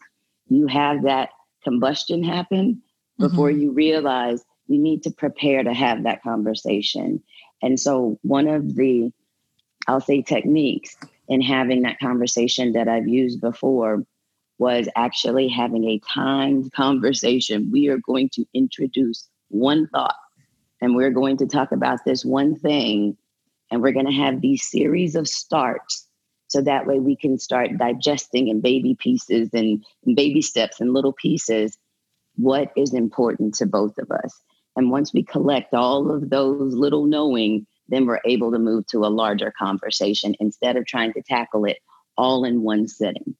you 0.47 0.67
have 0.67 1.03
that 1.03 1.29
combustion 1.63 2.23
happen 2.23 2.81
before 3.17 3.49
mm-hmm. 3.49 3.61
you 3.61 3.71
realize 3.71 4.43
you 4.67 4.79
need 4.79 5.03
to 5.03 5.11
prepare 5.11 5.63
to 5.63 5.73
have 5.73 6.03
that 6.03 6.21
conversation. 6.23 7.21
And 7.61 7.79
so 7.79 8.19
one 8.21 8.47
of 8.47 8.75
the 8.75 9.11
I'll 9.87 10.01
say 10.01 10.21
techniques 10.21 10.95
in 11.27 11.41
having 11.41 11.81
that 11.81 11.99
conversation 11.99 12.73
that 12.73 12.87
I've 12.87 13.07
used 13.07 13.41
before 13.41 14.03
was 14.59 14.89
actually 14.95 15.47
having 15.47 15.85
a 15.85 16.01
timed 16.13 16.71
conversation. 16.73 17.71
We 17.71 17.87
are 17.87 17.97
going 17.97 18.29
to 18.33 18.45
introduce 18.53 19.27
one 19.47 19.87
thought 19.87 20.15
and 20.81 20.95
we're 20.95 21.11
going 21.11 21.37
to 21.37 21.47
talk 21.47 21.71
about 21.71 21.99
this 22.05 22.23
one 22.23 22.55
thing 22.55 23.17
and 23.71 23.81
we're 23.81 23.93
going 23.93 24.05
to 24.05 24.11
have 24.11 24.41
these 24.41 24.69
series 24.69 25.15
of 25.15 25.27
starts 25.27 26.07
so 26.49 26.61
that 26.61 26.85
way 26.85 26.99
we 26.99 27.15
can 27.15 27.37
start 27.37 27.77
digesting 27.77 28.49
in 28.49 28.59
baby 28.59 28.95
pieces 28.99 29.49
and, 29.53 29.85
baby 30.15 30.41
steps 30.41 30.81
and 30.81 30.93
little 30.93 31.13
pieces 31.13 31.77
what 32.35 32.71
is 32.75 32.93
important 32.93 33.53
to 33.55 33.65
both 33.65 33.97
of 33.97 34.09
us 34.11 34.33
And 34.75 34.91
once 34.91 35.13
we 35.13 35.23
collect 35.23 35.73
all 35.73 36.11
of 36.11 36.29
those 36.29 36.73
little 36.73 37.05
knowing, 37.05 37.67
then 37.89 38.05
we're 38.05 38.21
able 38.25 38.51
to 38.51 38.59
move 38.59 38.85
to 38.87 38.99
a 38.99 39.07
larger 39.07 39.51
conversation 39.57 40.35
instead 40.39 40.77
of 40.77 40.85
trying 40.85 41.13
to 41.13 41.21
tackle 41.21 41.65
it 41.65 41.77
all 42.17 42.45
in 42.45 42.61
one 42.61 42.87
sitting. 42.87 43.35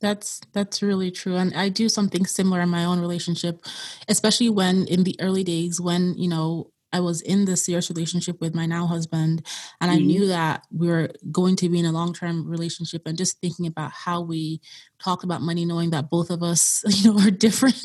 That's 0.00 0.40
that's 0.52 0.82
really 0.82 1.10
true 1.10 1.36
and 1.36 1.54
I 1.54 1.70
do 1.70 1.88
something 1.88 2.26
similar 2.26 2.60
in 2.60 2.68
my 2.68 2.84
own 2.84 3.00
relationship 3.00 3.64
especially 4.08 4.50
when 4.50 4.86
in 4.88 5.04
the 5.04 5.16
early 5.20 5.42
days 5.42 5.80
when 5.80 6.14
you 6.18 6.28
know 6.28 6.70
I 6.96 7.00
was 7.00 7.20
in 7.20 7.44
this 7.44 7.66
serious 7.66 7.90
relationship 7.90 8.40
with 8.40 8.54
my 8.54 8.64
now 8.64 8.86
husband, 8.86 9.46
and 9.82 9.90
I 9.90 9.96
mm-hmm. 9.96 10.06
knew 10.06 10.26
that 10.28 10.66
we 10.70 10.88
were 10.88 11.10
going 11.30 11.54
to 11.56 11.68
be 11.68 11.78
in 11.78 11.84
a 11.84 11.92
long 11.92 12.14
term 12.14 12.48
relationship. 12.48 13.02
And 13.04 13.18
just 13.18 13.38
thinking 13.40 13.66
about 13.66 13.92
how 13.92 14.22
we 14.22 14.62
talk 14.98 15.24
about 15.24 15.42
money, 15.42 15.66
knowing 15.66 15.90
that 15.90 16.08
both 16.08 16.30
of 16.30 16.42
us, 16.42 16.82
you 16.88 17.12
know, 17.12 17.20
are 17.20 17.30
different. 17.30 17.76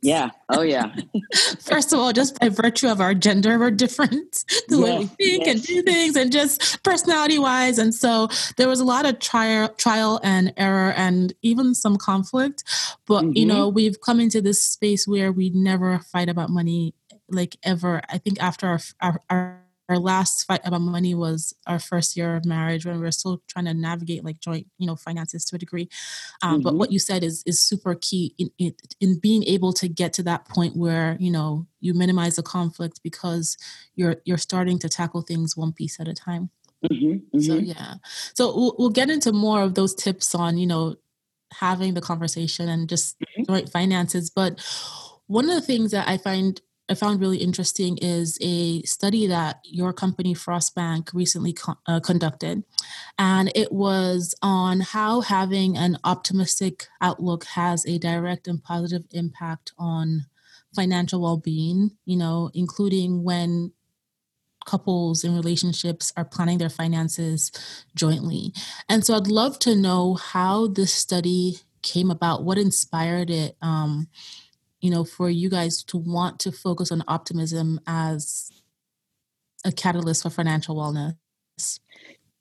yeah. 0.00 0.30
Oh, 0.48 0.62
yeah. 0.62 0.94
First 1.60 1.92
of 1.92 1.98
all, 1.98 2.12
just 2.14 2.40
by 2.40 2.48
virtue 2.48 2.88
of 2.88 3.02
our 3.02 3.12
gender, 3.12 3.58
we're 3.58 3.70
different. 3.70 4.44
The 4.68 4.80
way 4.80 4.98
we 4.98 5.04
think 5.04 5.44
yes. 5.44 5.54
and 5.54 5.62
do 5.62 5.82
things, 5.82 6.16
and 6.16 6.32
just 6.32 6.82
personality 6.82 7.38
wise. 7.38 7.78
And 7.78 7.94
so 7.94 8.28
there 8.56 8.66
was 8.66 8.80
a 8.80 8.84
lot 8.84 9.04
of 9.04 9.18
trial, 9.18 9.68
trial 9.68 10.20
and 10.22 10.54
error, 10.56 10.92
and 10.92 11.34
even 11.42 11.74
some 11.74 11.96
conflict. 11.96 12.64
But 13.06 13.24
mm-hmm. 13.24 13.36
you 13.36 13.44
know, 13.44 13.68
we've 13.68 14.00
come 14.00 14.20
into 14.20 14.40
this 14.40 14.64
space 14.64 15.06
where 15.06 15.32
we 15.32 15.50
never 15.50 15.98
fight 15.98 16.30
about 16.30 16.48
money 16.48 16.94
like 17.28 17.56
ever. 17.62 18.00
I 18.08 18.18
think 18.18 18.42
after 18.42 18.66
our, 18.66 18.80
our, 19.00 19.20
our 19.30 19.64
our 19.88 19.98
last 19.98 20.44
fight 20.44 20.60
about 20.64 20.80
money 20.80 21.14
was 21.14 21.54
our 21.66 21.78
first 21.78 22.16
year 22.16 22.36
of 22.36 22.44
marriage 22.44 22.86
when 22.86 22.96
we 22.96 23.02
were 23.02 23.10
still 23.10 23.42
trying 23.48 23.66
to 23.66 23.74
navigate 23.74 24.24
like 24.24 24.40
joint 24.40 24.66
you 24.78 24.86
know 24.86 24.96
finances 24.96 25.44
to 25.44 25.56
a 25.56 25.58
degree 25.58 25.88
um, 26.42 26.54
mm-hmm. 26.54 26.62
but 26.62 26.74
what 26.74 26.92
you 26.92 26.98
said 26.98 27.22
is 27.22 27.42
is 27.46 27.60
super 27.60 27.94
key 27.94 28.34
in, 28.38 28.50
in, 28.58 28.74
in 29.00 29.18
being 29.18 29.44
able 29.44 29.72
to 29.72 29.88
get 29.88 30.12
to 30.12 30.22
that 30.22 30.48
point 30.48 30.76
where 30.76 31.16
you 31.20 31.30
know 31.30 31.66
you 31.80 31.92
minimize 31.94 32.36
the 32.36 32.42
conflict 32.42 33.00
because 33.02 33.56
you're 33.94 34.16
you're 34.24 34.38
starting 34.38 34.78
to 34.78 34.88
tackle 34.88 35.22
things 35.22 35.56
one 35.56 35.72
piece 35.72 36.00
at 36.00 36.08
a 36.08 36.14
time 36.14 36.50
mm-hmm. 36.84 37.12
Mm-hmm. 37.14 37.40
so 37.40 37.54
yeah 37.56 37.94
so 38.34 38.56
we'll, 38.56 38.74
we'll 38.78 38.90
get 38.90 39.10
into 39.10 39.32
more 39.32 39.62
of 39.62 39.74
those 39.74 39.94
tips 39.94 40.34
on 40.34 40.56
you 40.56 40.66
know 40.66 40.96
having 41.52 41.94
the 41.94 42.00
conversation 42.00 42.68
and 42.68 42.88
just 42.88 43.18
mm-hmm. 43.20 43.44
joint 43.44 43.68
finances 43.68 44.30
but 44.30 44.60
one 45.26 45.48
of 45.48 45.54
the 45.54 45.60
things 45.60 45.90
that 45.90 46.08
i 46.08 46.16
find 46.16 46.62
I 46.88 46.94
found 46.94 47.20
really 47.20 47.38
interesting 47.38 47.96
is 47.98 48.36
a 48.42 48.82
study 48.82 49.26
that 49.26 49.60
your 49.64 49.92
company 49.92 50.34
Frost 50.34 50.74
Bank 50.74 51.10
recently 51.14 51.56
uh, 51.86 52.00
conducted, 52.00 52.62
and 53.18 53.50
it 53.54 53.72
was 53.72 54.34
on 54.42 54.80
how 54.80 55.22
having 55.22 55.78
an 55.78 55.98
optimistic 56.04 56.86
outlook 57.00 57.44
has 57.44 57.86
a 57.86 57.98
direct 57.98 58.48
and 58.48 58.62
positive 58.62 59.04
impact 59.12 59.72
on 59.78 60.26
financial 60.74 61.22
well-being. 61.22 61.92
You 62.04 62.18
know, 62.18 62.50
including 62.52 63.24
when 63.24 63.72
couples 64.66 65.24
in 65.24 65.34
relationships 65.34 66.12
are 66.16 66.24
planning 66.24 66.58
their 66.58 66.70
finances 66.70 67.50
jointly. 67.94 68.52
And 68.90 69.06
so, 69.06 69.14
I'd 69.14 69.26
love 69.26 69.58
to 69.60 69.74
know 69.74 70.14
how 70.14 70.66
this 70.66 70.92
study 70.92 71.60
came 71.80 72.10
about, 72.10 72.44
what 72.44 72.58
inspired 72.58 73.30
it. 73.30 73.56
Um, 73.62 74.08
you 74.84 74.90
know, 74.90 75.02
for 75.02 75.30
you 75.30 75.48
guys 75.48 75.82
to 75.82 75.96
want 75.96 76.38
to 76.40 76.52
focus 76.52 76.92
on 76.92 77.02
optimism 77.08 77.80
as 77.86 78.52
a 79.64 79.72
catalyst 79.72 80.22
for 80.22 80.28
financial 80.28 80.76
wellness? 80.76 81.16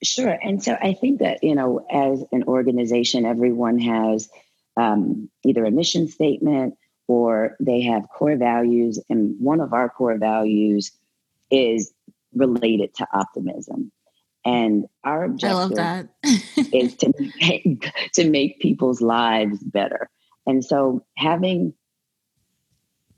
Sure. 0.03 0.37
And 0.43 0.61
so 0.61 0.73
I 0.73 0.93
think 0.93 1.19
that, 1.19 1.41
you 1.41 1.55
know, 1.55 1.85
as 1.89 2.21
an 2.33 2.43
organization, 2.43 3.25
everyone 3.25 3.79
has 3.79 4.29
um, 4.75 5.29
either 5.45 5.63
a 5.63 5.71
mission 5.71 6.09
statement 6.09 6.75
or 7.07 7.55
they 7.61 7.83
have 7.83 8.09
core 8.09 8.35
values. 8.35 9.01
And 9.09 9.39
one 9.39 9.61
of 9.61 9.71
our 9.71 9.87
core 9.87 10.17
values 10.17 10.91
is 11.49 11.93
related 12.35 12.93
to 12.95 13.07
optimism. 13.13 13.89
And 14.43 14.87
our 15.05 15.23
objective 15.23 16.09
is 16.73 16.93
to 16.95 17.13
make, 17.39 17.89
to 18.15 18.29
make 18.29 18.59
people's 18.59 18.99
lives 18.99 19.63
better. 19.63 20.09
And 20.45 20.65
so 20.65 21.05
having 21.15 21.73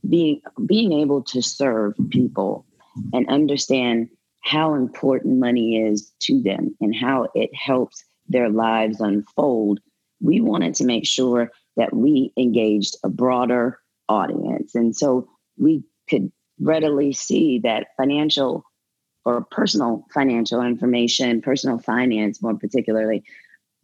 being 0.09 0.41
being 0.65 0.93
able 0.93 1.21
to 1.23 1.41
serve 1.41 1.93
people 2.09 2.65
and 3.13 3.27
understand 3.29 4.09
how 4.43 4.75
important 4.75 5.39
money 5.39 5.77
is 5.77 6.11
to 6.19 6.41
them 6.41 6.75
and 6.79 6.95
how 6.95 7.27
it 7.33 7.53
helps 7.53 8.03
their 8.27 8.49
lives 8.49 8.99
unfold 8.99 9.79
we 10.21 10.41
wanted 10.41 10.73
to 10.75 10.85
make 10.85 11.05
sure 11.05 11.51
that 11.77 11.93
we 11.93 12.31
engaged 12.37 12.95
a 13.03 13.09
broader 13.09 13.79
audience. 14.07 14.75
And 14.75 14.95
so 14.95 15.27
we 15.57 15.83
could 16.09 16.31
readily 16.59 17.11
see 17.13 17.59
that 17.59 17.87
financial 17.97 18.63
or 19.25 19.41
personal 19.41 20.05
financial 20.13 20.61
information 20.61 21.41
personal 21.41 21.79
finance 21.79 22.41
more 22.41 22.55
particularly 22.55 23.23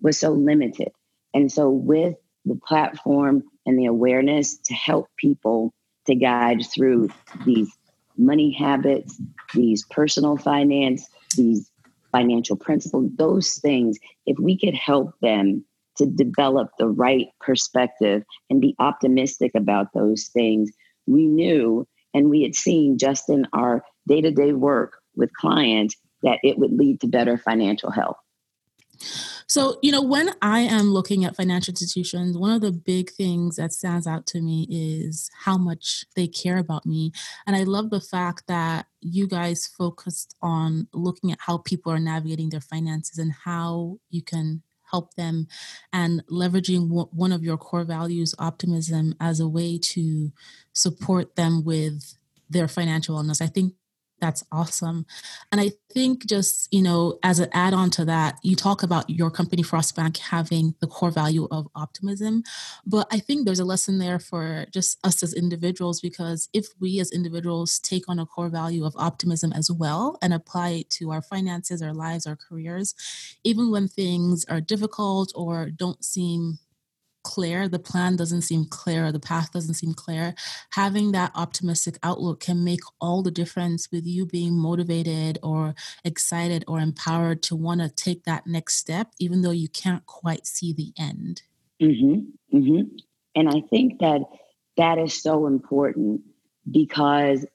was 0.01 0.19
so 0.19 0.31
limited. 0.31 0.89
And 1.33 1.51
so 1.51 1.69
with 1.69 2.15
the 2.45 2.59
platform 2.67 3.43
and 3.65 3.77
the 3.77 3.85
awareness 3.85 4.57
to 4.57 4.73
help 4.73 5.07
people 5.17 5.73
to 6.07 6.15
guide 6.15 6.63
through 6.73 7.09
these 7.45 7.69
money 8.17 8.51
habits, 8.51 9.21
these 9.53 9.85
personal 9.89 10.37
finance, 10.37 11.07
these 11.35 11.71
financial 12.11 12.55
principles, 12.55 13.09
those 13.17 13.55
things, 13.55 13.97
if 14.25 14.37
we 14.39 14.57
could 14.57 14.75
help 14.75 15.13
them 15.21 15.63
to 15.97 16.05
develop 16.05 16.69
the 16.77 16.87
right 16.87 17.27
perspective 17.39 18.23
and 18.49 18.61
be 18.61 18.75
optimistic 18.79 19.51
about 19.55 19.93
those 19.93 20.27
things, 20.27 20.71
we 21.07 21.25
knew 21.25 21.87
and 22.13 22.29
we 22.29 22.43
had 22.43 22.55
seen 22.55 22.97
just 22.97 23.29
in 23.29 23.47
our 23.53 23.83
day 24.07 24.21
to 24.21 24.31
day 24.31 24.53
work 24.53 24.97
with 25.15 25.33
clients 25.33 25.95
that 26.23 26.39
it 26.43 26.57
would 26.57 26.71
lead 26.71 26.99
to 27.01 27.07
better 27.07 27.37
financial 27.37 27.91
health. 27.91 28.17
So, 29.47 29.77
you 29.81 29.91
know, 29.91 30.01
when 30.01 30.31
I 30.41 30.61
am 30.61 30.91
looking 30.91 31.25
at 31.25 31.35
financial 31.35 31.73
institutions, 31.73 32.37
one 32.37 32.51
of 32.51 32.61
the 32.61 32.71
big 32.71 33.11
things 33.11 33.57
that 33.57 33.73
stands 33.73 34.07
out 34.07 34.25
to 34.27 34.41
me 34.41 34.67
is 34.69 35.29
how 35.37 35.57
much 35.57 36.05
they 36.15 36.27
care 36.27 36.57
about 36.57 36.85
me. 36.85 37.11
And 37.45 37.55
I 37.55 37.63
love 37.63 37.89
the 37.89 38.01
fact 38.01 38.43
that 38.47 38.85
you 39.01 39.27
guys 39.27 39.67
focused 39.67 40.35
on 40.41 40.87
looking 40.93 41.31
at 41.31 41.39
how 41.41 41.57
people 41.57 41.91
are 41.91 41.99
navigating 41.99 42.49
their 42.49 42.61
finances 42.61 43.17
and 43.17 43.33
how 43.33 43.99
you 44.09 44.21
can 44.21 44.63
help 44.91 45.15
them 45.15 45.47
and 45.93 46.23
leveraging 46.29 46.89
one 47.11 47.31
of 47.31 47.43
your 47.43 47.57
core 47.57 47.85
values, 47.85 48.35
optimism, 48.39 49.15
as 49.19 49.39
a 49.39 49.47
way 49.47 49.77
to 49.77 50.31
support 50.73 51.35
them 51.35 51.63
with 51.63 52.17
their 52.49 52.67
financial 52.67 53.15
wellness. 53.15 53.41
I 53.41 53.47
think 53.47 53.73
that's 54.21 54.43
awesome. 54.51 55.05
And 55.51 55.59
I 55.59 55.71
think 55.91 56.27
just, 56.27 56.71
you 56.71 56.81
know, 56.81 57.17
as 57.23 57.39
an 57.39 57.49
add 57.51 57.73
on 57.73 57.89
to 57.91 58.05
that, 58.05 58.37
you 58.43 58.55
talk 58.55 58.83
about 58.83 59.09
your 59.09 59.31
company, 59.31 59.63
Frostbank, 59.63 60.17
having 60.19 60.75
the 60.79 60.87
core 60.87 61.11
value 61.11 61.47
of 61.51 61.67
optimism. 61.75 62.43
But 62.85 63.07
I 63.11 63.19
think 63.19 63.45
there's 63.45 63.59
a 63.59 63.65
lesson 63.65 63.97
there 63.97 64.19
for 64.19 64.65
just 64.71 64.99
us 65.03 65.23
as 65.23 65.33
individuals, 65.33 65.99
because 65.99 66.47
if 66.53 66.67
we 66.79 66.99
as 66.99 67.11
individuals 67.11 67.79
take 67.79 68.07
on 68.07 68.19
a 68.19 68.25
core 68.25 68.49
value 68.49 68.85
of 68.85 68.93
optimism 68.95 69.51
as 69.53 69.71
well 69.71 70.17
and 70.21 70.33
apply 70.33 70.69
it 70.69 70.89
to 70.91 71.11
our 71.11 71.21
finances, 71.21 71.81
our 71.81 71.93
lives, 71.93 72.27
our 72.27 72.37
careers, 72.37 72.93
even 73.43 73.71
when 73.71 73.87
things 73.87 74.45
are 74.49 74.61
difficult 74.61 75.33
or 75.35 75.69
don't 75.71 76.05
seem 76.05 76.59
clear, 77.23 77.67
the 77.67 77.79
plan 77.79 78.15
doesn't 78.15 78.41
seem 78.41 78.65
clear, 78.65 79.05
or 79.05 79.11
the 79.11 79.19
path 79.19 79.51
doesn't 79.51 79.75
seem 79.75 79.93
clear, 79.93 80.33
having 80.71 81.11
that 81.11 81.31
optimistic 81.35 81.97
outlook 82.03 82.39
can 82.39 82.63
make 82.63 82.81
all 82.99 83.21
the 83.21 83.31
difference 83.31 83.89
with 83.91 84.05
you 84.05 84.25
being 84.25 84.57
motivated 84.57 85.37
or 85.43 85.75
excited 86.03 86.63
or 86.67 86.79
empowered 86.79 87.41
to 87.43 87.55
want 87.55 87.81
to 87.81 87.89
take 87.89 88.23
that 88.23 88.47
next 88.47 88.75
step, 88.75 89.11
even 89.19 89.41
though 89.41 89.51
you 89.51 89.69
can't 89.69 90.05
quite 90.05 90.45
see 90.45 90.73
the 90.73 90.91
end. 90.97 91.43
Mm-hmm, 91.81 92.57
mm-hmm. 92.57 92.95
And 93.35 93.49
I 93.49 93.61
think 93.69 93.99
that 93.99 94.21
that 94.77 94.97
is 94.97 95.21
so 95.21 95.47
important 95.47 96.21
because 96.69 97.45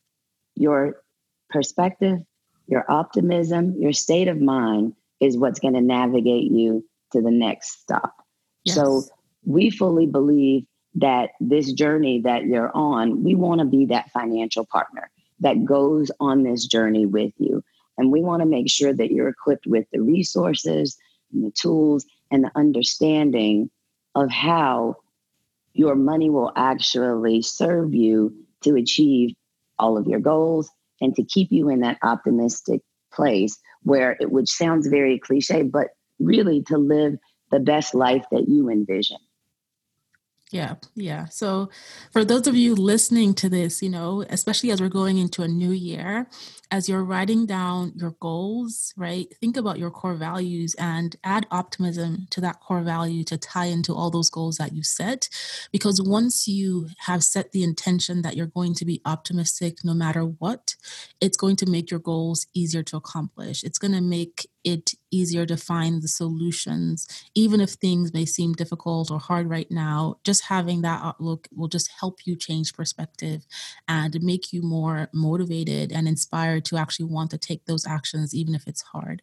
your 0.54 1.02
perspective, 1.50 2.18
your 2.66 2.84
optimism, 2.90 3.76
your 3.78 3.92
state 3.92 4.28
of 4.28 4.40
mind 4.40 4.94
is 5.20 5.36
what's 5.36 5.60
going 5.60 5.74
to 5.74 5.80
navigate 5.80 6.50
you 6.50 6.84
to 7.12 7.22
the 7.22 7.30
next 7.30 7.80
stop. 7.80 8.14
Yes. 8.64 8.74
So 8.74 9.04
we 9.46 9.70
fully 9.70 10.06
believe 10.06 10.64
that 10.96 11.30
this 11.40 11.72
journey 11.72 12.20
that 12.22 12.44
you're 12.44 12.70
on, 12.74 13.22
we 13.22 13.34
want 13.34 13.60
to 13.60 13.66
be 13.66 13.86
that 13.86 14.10
financial 14.10 14.66
partner 14.66 15.10
that 15.40 15.64
goes 15.64 16.10
on 16.20 16.42
this 16.42 16.66
journey 16.66 17.06
with 17.06 17.32
you. 17.38 17.62
And 17.96 18.10
we 18.10 18.22
want 18.22 18.42
to 18.42 18.46
make 18.46 18.68
sure 18.68 18.92
that 18.92 19.10
you're 19.10 19.28
equipped 19.28 19.66
with 19.66 19.86
the 19.92 20.00
resources 20.00 20.96
and 21.32 21.44
the 21.44 21.50
tools 21.52 22.04
and 22.30 22.44
the 22.44 22.50
understanding 22.56 23.70
of 24.14 24.30
how 24.30 24.96
your 25.72 25.94
money 25.94 26.30
will 26.30 26.52
actually 26.56 27.42
serve 27.42 27.94
you 27.94 28.34
to 28.62 28.74
achieve 28.76 29.34
all 29.78 29.96
of 29.96 30.06
your 30.06 30.20
goals 30.20 30.70
and 31.00 31.14
to 31.14 31.22
keep 31.22 31.52
you 31.52 31.68
in 31.68 31.80
that 31.80 31.98
optimistic 32.02 32.80
place 33.12 33.58
where 33.82 34.16
it 34.18 34.32
which 34.32 34.48
sounds 34.48 34.88
very 34.88 35.18
cliche 35.18 35.62
but 35.62 35.88
really 36.18 36.62
to 36.62 36.78
live 36.78 37.16
the 37.50 37.60
best 37.60 37.94
life 37.94 38.24
that 38.32 38.48
you 38.48 38.70
envision 38.70 39.18
Yeah, 40.52 40.76
yeah. 40.94 41.24
So, 41.26 41.70
for 42.12 42.24
those 42.24 42.46
of 42.46 42.54
you 42.54 42.76
listening 42.76 43.34
to 43.34 43.48
this, 43.48 43.82
you 43.82 43.88
know, 43.88 44.24
especially 44.30 44.70
as 44.70 44.80
we're 44.80 44.88
going 44.88 45.18
into 45.18 45.42
a 45.42 45.48
new 45.48 45.72
year, 45.72 46.28
as 46.70 46.88
you're 46.88 47.02
writing 47.02 47.46
down 47.46 47.92
your 47.96 48.14
goals, 48.20 48.94
right? 48.96 49.26
Think 49.40 49.56
about 49.56 49.78
your 49.78 49.90
core 49.90 50.14
values 50.14 50.76
and 50.78 51.16
add 51.24 51.46
optimism 51.50 52.28
to 52.30 52.40
that 52.42 52.60
core 52.60 52.82
value 52.82 53.24
to 53.24 53.36
tie 53.36 53.66
into 53.66 53.92
all 53.92 54.08
those 54.08 54.30
goals 54.30 54.56
that 54.58 54.72
you 54.72 54.84
set. 54.84 55.28
Because 55.72 56.00
once 56.00 56.46
you 56.46 56.90
have 56.98 57.24
set 57.24 57.50
the 57.50 57.64
intention 57.64 58.22
that 58.22 58.36
you're 58.36 58.46
going 58.46 58.74
to 58.74 58.84
be 58.84 59.02
optimistic 59.04 59.78
no 59.84 59.94
matter 59.94 60.22
what, 60.22 60.76
it's 61.20 61.36
going 61.36 61.56
to 61.56 61.66
make 61.66 61.90
your 61.90 62.00
goals 62.00 62.46
easier 62.54 62.84
to 62.84 62.96
accomplish. 62.96 63.64
It's 63.64 63.78
going 63.78 63.94
to 63.94 64.00
make 64.00 64.46
it 64.66 64.92
easier 65.10 65.46
to 65.46 65.56
find 65.56 66.02
the 66.02 66.08
solutions, 66.08 67.08
even 67.34 67.60
if 67.62 67.70
things 67.70 68.12
may 68.12 68.26
seem 68.26 68.52
difficult 68.52 69.10
or 69.10 69.18
hard 69.20 69.48
right 69.48 69.70
now. 69.70 70.16
Just 70.24 70.44
having 70.44 70.82
that 70.82 71.02
outlook 71.02 71.48
will 71.54 71.68
just 71.68 71.90
help 72.00 72.26
you 72.26 72.36
change 72.36 72.74
perspective 72.74 73.46
and 73.88 74.20
make 74.22 74.52
you 74.52 74.62
more 74.62 75.08
motivated 75.14 75.92
and 75.92 76.08
inspired 76.08 76.64
to 76.66 76.76
actually 76.76 77.06
want 77.06 77.30
to 77.30 77.38
take 77.38 77.64
those 77.66 77.86
actions, 77.86 78.34
even 78.34 78.54
if 78.54 78.66
it's 78.68 78.82
hard. 78.82 79.22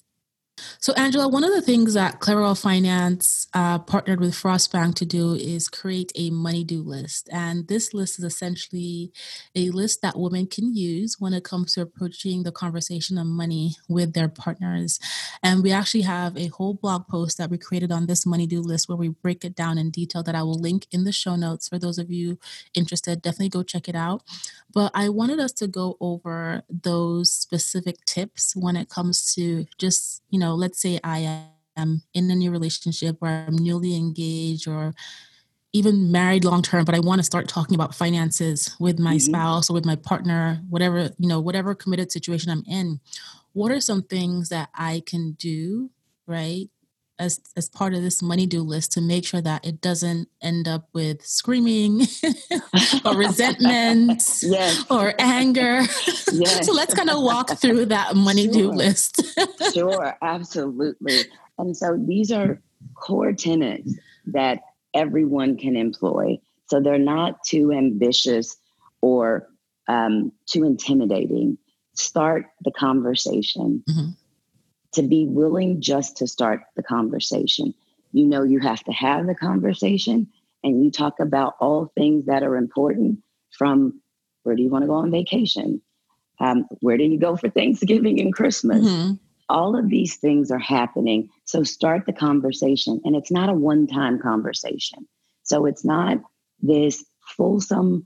So, 0.80 0.94
Angela, 0.94 1.28
one 1.28 1.44
of 1.44 1.52
the 1.52 1.62
things 1.62 1.96
that 1.96 2.20
Clever 2.20 2.42
Girl 2.42 2.56
Finance 2.56 3.48
uh, 3.54 3.80
partnered 3.80 4.20
with 4.20 4.36
Frost 4.36 4.72
Bank 4.72 4.96
to 4.96 5.06
do 5.06 5.34
is 5.34 5.70
create 5.70 6.12
a 6.16 6.30
money 6.30 6.64
do 6.64 6.82
list. 6.82 7.30
And 7.32 7.68
this 7.68 7.94
list 7.94 8.20
is 8.20 8.26
essentially 8.26 9.12
a 9.56 9.70
list 9.70 10.02
that 10.02 10.20
women 10.20 10.46
can 10.46 10.76
use 10.76 11.16
when 11.20 11.34
it 11.34 11.44
comes 11.44 11.74
to 11.74 11.82
approaching 11.82 12.44
the 12.44 12.52
conversation 12.52 13.18
of 13.18 13.26
money 13.26 13.78
with 13.88 14.14
their 14.14 14.28
partners. 14.28 15.00
And 15.42 15.64
we 15.64 15.72
actually 15.72 16.02
have 16.02 16.38
a 16.38 16.48
whole 16.48 16.74
blog 16.74 17.08
post 17.08 17.38
that 17.38 17.50
we 17.50 17.58
created 17.58 17.92
on 17.92 18.06
this 18.06 18.26
money 18.26 18.46
do 18.46 18.62
list 18.62 18.90
where 18.90 18.98
we 18.98 19.10
break 19.10 19.44
it 19.46 19.56
down 19.56 19.78
in 19.78 19.90
detail 19.90 20.22
that 20.24 20.36
I 20.36 20.44
will 20.44 20.60
link 20.60 20.86
in 20.92 21.04
the 21.04 21.12
show 21.12 21.36
notes 21.36 21.70
for 21.70 21.80
those 21.80 21.98
of 21.98 22.12
you 22.12 22.38
interested. 22.74 23.22
Definitely 23.22 23.50
go 23.50 23.64
check 23.64 23.90
it 23.90 23.96
out. 23.96 24.22
But 24.74 24.92
I 24.94 25.10
wanted 25.10 25.40
us 25.40 25.52
to 25.54 25.68
go 25.68 25.98
over 26.00 26.64
those 26.70 27.32
specific 27.32 28.04
tips 28.06 28.54
when 28.56 28.76
it 28.76 28.90
comes 28.90 29.34
to 29.36 29.66
just, 29.78 30.22
you 30.30 30.40
know, 30.40 30.43
know, 30.44 30.56
let's 30.56 30.82
say 30.82 31.00
I 31.04 31.46
am 31.78 32.04
in 32.14 32.30
a 32.30 32.36
new 32.36 32.52
relationship 32.52 33.18
or 33.22 33.28
I'm 33.28 33.56
newly 33.56 33.96
engaged 33.96 34.68
or 34.68 34.94
even 35.74 36.12
married 36.12 36.46
long 36.46 36.62
term, 36.62 36.86
but 36.86 36.96
I 36.96 37.00
want 37.00 37.20
to 37.20 37.24
start 37.24 37.48
talking 37.48 37.76
about 37.76 37.96
finances 37.96 38.76
with 38.80 39.00
my 39.00 39.16
mm-hmm. 39.16 39.32
spouse 39.32 39.70
or 39.70 39.74
with 39.74 39.86
my 39.86 39.96
partner, 39.96 40.62
whatever, 40.70 41.10
you 41.18 41.28
know, 41.28 41.40
whatever 41.40 41.74
committed 41.74 42.12
situation 42.12 42.52
I'm 42.52 42.64
in. 42.68 43.00
What 43.54 43.72
are 43.72 43.82
some 43.82 44.04
things 44.04 44.50
that 44.50 44.70
I 44.76 45.02
can 45.06 45.32
do, 45.34 45.90
right? 46.28 46.70
As 47.24 47.40
as 47.56 47.70
part 47.70 47.94
of 47.94 48.02
this 48.02 48.22
money 48.22 48.46
do 48.46 48.62
list 48.62 48.92
to 48.92 49.02
make 49.02 49.26
sure 49.26 49.42
that 49.42 49.66
it 49.66 49.80
doesn't 49.80 50.28
end 50.42 50.68
up 50.68 50.90
with 50.94 51.26
screaming 51.26 52.02
or 53.06 53.16
resentment 53.16 54.22
yes. 54.44 54.86
or 54.92 55.14
anger. 55.18 55.82
Yes. 56.32 56.66
so 56.66 56.74
let's 56.74 56.94
kind 56.94 57.10
of 57.10 57.24
walk 57.24 57.58
through 57.58 57.86
that 57.86 58.16
money 58.16 58.44
sure. 58.44 58.54
do 58.54 58.72
list. 58.72 59.22
sure, 59.74 60.18
absolutely. 60.22 61.22
And 61.58 61.76
so 61.76 61.98
these 61.98 62.32
are 62.32 62.62
core 62.96 63.34
tenets 63.34 63.96
that 64.28 64.60
everyone 64.94 65.58
can 65.58 65.78
employ. 65.78 66.40
So 66.68 66.82
they're 66.82 66.98
not 66.98 67.44
too 67.44 67.72
ambitious 67.72 68.58
or 69.02 69.48
um, 69.88 70.34
too 70.46 70.66
intimidating. 70.66 71.58
Start 71.96 72.48
the 72.64 72.72
conversation. 72.72 73.84
Mm-hmm 73.90 74.10
to 74.94 75.04
be 75.04 75.26
willing 75.28 75.82
just 75.82 76.18
to 76.18 76.28
start 76.28 76.62
the 76.76 76.84
conversation. 76.84 77.74
You 78.12 78.26
know, 78.26 78.44
you 78.44 78.60
have 78.60 78.84
to 78.86 78.92
have 78.92 79.28
the 79.28 79.36
conversation 79.36 80.28
and 80.64 80.84
you 80.84 80.92
talk 80.92 81.20
about 81.20 81.56
all 81.60 81.92
things 81.96 82.26
that 82.26 82.44
are 82.44 82.56
important 82.56 83.20
from 83.52 84.02
where 84.44 84.56
do 84.56 84.64
you 84.64 84.70
want 84.70 84.84
to 84.84 84.88
go 84.88 84.96
on 84.96 85.12
vacation? 85.12 85.82
Um, 86.40 86.66
where 86.82 86.98
do 86.98 87.04
you 87.04 87.20
go 87.20 87.36
for 87.36 87.50
Thanksgiving 87.50 88.20
and 88.20 88.34
Christmas? 88.34 88.86
Mm-hmm. 88.86 89.14
All 89.50 89.78
of 89.78 89.90
these 89.90 90.18
things 90.18 90.52
are 90.52 90.60
happening. 90.60 91.30
So 91.46 91.64
start 91.64 92.06
the 92.06 92.14
conversation. 92.14 93.02
And 93.04 93.16
it's 93.16 93.32
not 93.32 93.50
a 93.50 93.54
one 93.54 93.88
time 93.88 94.20
conversation. 94.20 95.08
So 95.44 95.66
it's 95.66 95.86
not 95.86 96.18
this 96.62 97.04
fulsome 97.36 98.06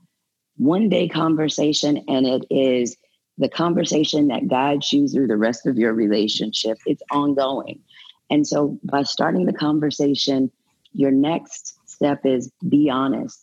one 0.57 0.89
day 0.89 1.07
conversation 1.07 2.03
and 2.07 2.25
it 2.25 2.45
is 2.49 2.97
the 3.37 3.49
conversation 3.49 4.27
that 4.27 4.47
guides 4.47 4.91
you 4.91 5.07
through 5.07 5.27
the 5.27 5.37
rest 5.37 5.65
of 5.67 5.77
your 5.77 5.93
relationship. 5.93 6.79
It's 6.85 7.03
ongoing. 7.11 7.81
And 8.29 8.45
so 8.45 8.79
by 8.83 9.03
starting 9.03 9.45
the 9.45 9.53
conversation, 9.53 10.51
your 10.93 11.11
next 11.11 11.77
step 11.85 12.25
is 12.25 12.51
be 12.67 12.89
honest. 12.89 13.39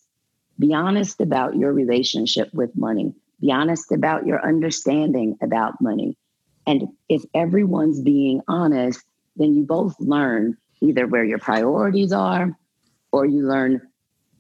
Be 0.59 0.75
honest 0.75 1.21
about 1.21 1.57
your 1.57 1.73
relationship 1.73 2.53
with 2.53 2.77
money. 2.77 3.15
Be 3.41 3.53
honest 3.53 3.93
about 3.93 4.27
your 4.27 4.47
understanding 4.47 5.37
about 5.43 5.81
money. 5.81 6.17
And 6.67 6.89
if 7.09 7.23
everyone's 7.35 8.01
being 8.01 8.41
honest, 8.49 9.05
then 9.37 9.55
you 9.55 9.65
both 9.65 9.95
learn 9.99 10.57
either 10.81 11.07
where 11.07 11.25
your 11.25 11.39
priorities 11.39 12.13
are 12.13 12.57
or 13.13 13.27
you 13.27 13.47
learn 13.47 13.81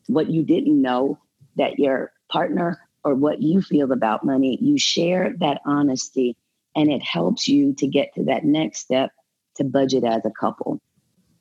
what 0.07 0.31
you 0.31 0.43
didn't 0.43 0.81
know 0.81 1.19
that 1.57 1.79
your 1.79 2.13
partner 2.31 2.81
or 3.05 3.15
what 3.15 3.43
you 3.43 3.61
feel 3.61 3.93
about 3.93 4.25
money, 4.25 4.59
you 4.61 4.79
share 4.79 5.35
that 5.39 5.61
honesty 5.67 6.37
and 6.75 6.91
it 6.91 7.03
helps 7.03 7.47
you 7.47 7.75
to 7.75 7.87
get 7.87 8.15
to 8.15 8.25
that 8.25 8.45
next 8.45 8.81
step 8.81 9.11
to 9.57 9.65
budget 9.65 10.05
as 10.05 10.25
a 10.25 10.31
couple. 10.31 10.81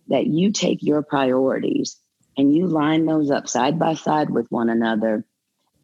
That 0.08 0.28
you 0.28 0.52
take 0.52 0.84
your 0.84 1.02
priorities 1.02 1.97
and 2.38 2.54
you 2.54 2.67
line 2.67 3.06
those 3.06 3.32
up 3.32 3.47
side 3.47 3.80
by 3.80 3.93
side 3.93 4.30
with 4.30 4.52
one 4.52 4.69
another 4.69 5.26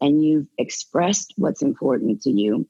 and 0.00 0.22
you've 0.24 0.46
expressed 0.58 1.32
what's 1.36 1.62
important 1.62 2.22
to 2.22 2.30
you 2.30 2.68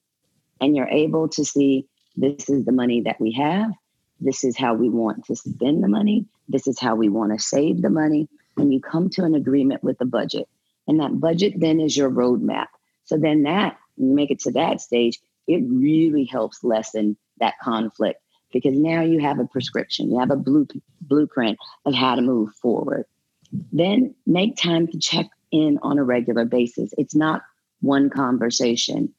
and 0.60 0.76
you're 0.76 0.88
able 0.88 1.28
to 1.28 1.44
see 1.44 1.86
this 2.16 2.48
is 2.48 2.64
the 2.64 2.72
money 2.72 3.02
that 3.02 3.20
we 3.20 3.32
have 3.32 3.70
this 4.20 4.44
is 4.44 4.56
how 4.56 4.74
we 4.74 4.88
want 4.88 5.24
to 5.24 5.34
spend 5.34 5.82
the 5.82 5.88
money 5.88 6.26
this 6.48 6.66
is 6.66 6.78
how 6.78 6.94
we 6.94 7.08
want 7.08 7.32
to 7.32 7.38
save 7.38 7.82
the 7.82 7.90
money 7.90 8.28
and 8.56 8.72
you 8.72 8.80
come 8.80 9.08
to 9.08 9.24
an 9.24 9.34
agreement 9.34 9.82
with 9.82 9.98
the 9.98 10.04
budget 10.04 10.48
and 10.86 11.00
that 11.00 11.18
budget 11.18 11.54
then 11.56 11.80
is 11.80 11.96
your 11.96 12.10
roadmap 12.10 12.66
so 13.10 13.18
then 13.18 13.42
that, 13.42 13.76
you 13.96 14.14
make 14.14 14.30
it 14.30 14.38
to 14.38 14.52
that 14.52 14.80
stage, 14.80 15.18
it 15.48 15.64
really 15.66 16.24
helps 16.24 16.62
lessen 16.62 17.16
that 17.40 17.54
conflict 17.60 18.20
because 18.52 18.78
now 18.78 19.02
you 19.02 19.18
have 19.18 19.40
a 19.40 19.48
prescription, 19.48 20.12
you 20.12 20.20
have 20.20 20.30
a 20.30 20.36
blue, 20.36 20.68
blueprint 21.00 21.58
of 21.84 21.92
how 21.92 22.14
to 22.14 22.22
move 22.22 22.54
forward. 22.62 23.04
Then 23.72 24.14
make 24.28 24.56
time 24.56 24.86
to 24.86 24.98
check 25.00 25.26
in 25.50 25.80
on 25.82 25.98
a 25.98 26.04
regular 26.04 26.44
basis. 26.44 26.94
It's 26.96 27.16
not 27.16 27.42
one 27.80 28.10
conversation. 28.10 29.12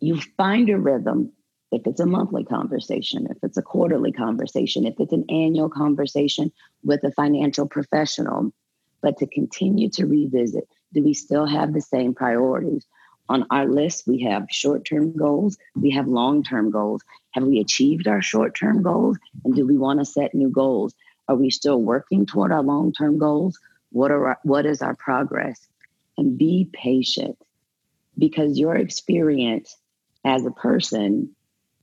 You 0.00 0.20
find 0.36 0.68
a 0.68 0.78
rhythm 0.78 1.32
if 1.72 1.86
it's 1.86 2.00
a 2.00 2.06
monthly 2.06 2.44
conversation, 2.44 3.26
if 3.30 3.38
it's 3.42 3.56
a 3.56 3.62
quarterly 3.62 4.12
conversation, 4.12 4.84
if 4.86 5.00
it's 5.00 5.14
an 5.14 5.24
annual 5.30 5.70
conversation 5.70 6.52
with 6.84 7.02
a 7.04 7.12
financial 7.12 7.66
professional, 7.66 8.52
but 9.00 9.16
to 9.16 9.26
continue 9.26 9.88
to 9.88 10.04
revisit 10.04 10.68
do 10.92 11.02
we 11.02 11.14
still 11.14 11.46
have 11.46 11.72
the 11.72 11.80
same 11.80 12.14
priorities? 12.14 12.86
On 13.28 13.46
our 13.50 13.66
list, 13.66 14.06
we 14.06 14.22
have 14.22 14.46
short 14.50 14.86
term 14.86 15.14
goals, 15.14 15.58
we 15.74 15.90
have 15.90 16.08
long 16.08 16.42
term 16.42 16.70
goals. 16.70 17.02
Have 17.32 17.44
we 17.44 17.60
achieved 17.60 18.08
our 18.08 18.22
short 18.22 18.54
term 18.54 18.82
goals? 18.82 19.18
And 19.44 19.54
do 19.54 19.66
we 19.66 19.76
want 19.76 19.98
to 19.98 20.04
set 20.04 20.34
new 20.34 20.48
goals? 20.48 20.94
Are 21.28 21.36
we 21.36 21.50
still 21.50 21.80
working 21.80 22.24
toward 22.24 22.52
our 22.52 22.62
long 22.62 22.92
term 22.92 23.18
goals? 23.18 23.58
What, 23.90 24.10
are 24.10 24.28
our, 24.28 24.38
what 24.44 24.64
is 24.64 24.80
our 24.80 24.94
progress? 24.94 25.60
And 26.16 26.38
be 26.38 26.68
patient 26.72 27.38
because 28.16 28.58
your 28.58 28.76
experience 28.76 29.76
as 30.24 30.44
a 30.44 30.50
person 30.50 31.34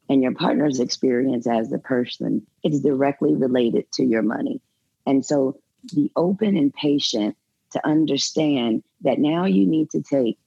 and 0.10 0.22
your 0.22 0.34
partner's 0.34 0.80
experience 0.80 1.48
as 1.48 1.72
a 1.72 1.80
person 1.80 2.46
is 2.64 2.82
directly 2.82 3.36
related 3.36 3.92
to 3.94 4.04
your 4.04 4.22
money. 4.22 4.62
And 5.06 5.26
so 5.26 5.60
be 5.94 6.12
open 6.16 6.58
and 6.58 6.74
patient 6.74 7.38
to 7.72 7.88
understand 7.88 8.84
that 9.06 9.20
now 9.20 9.46
you 9.46 9.66
need 9.66 9.90
to 9.92 10.02
take 10.02 10.38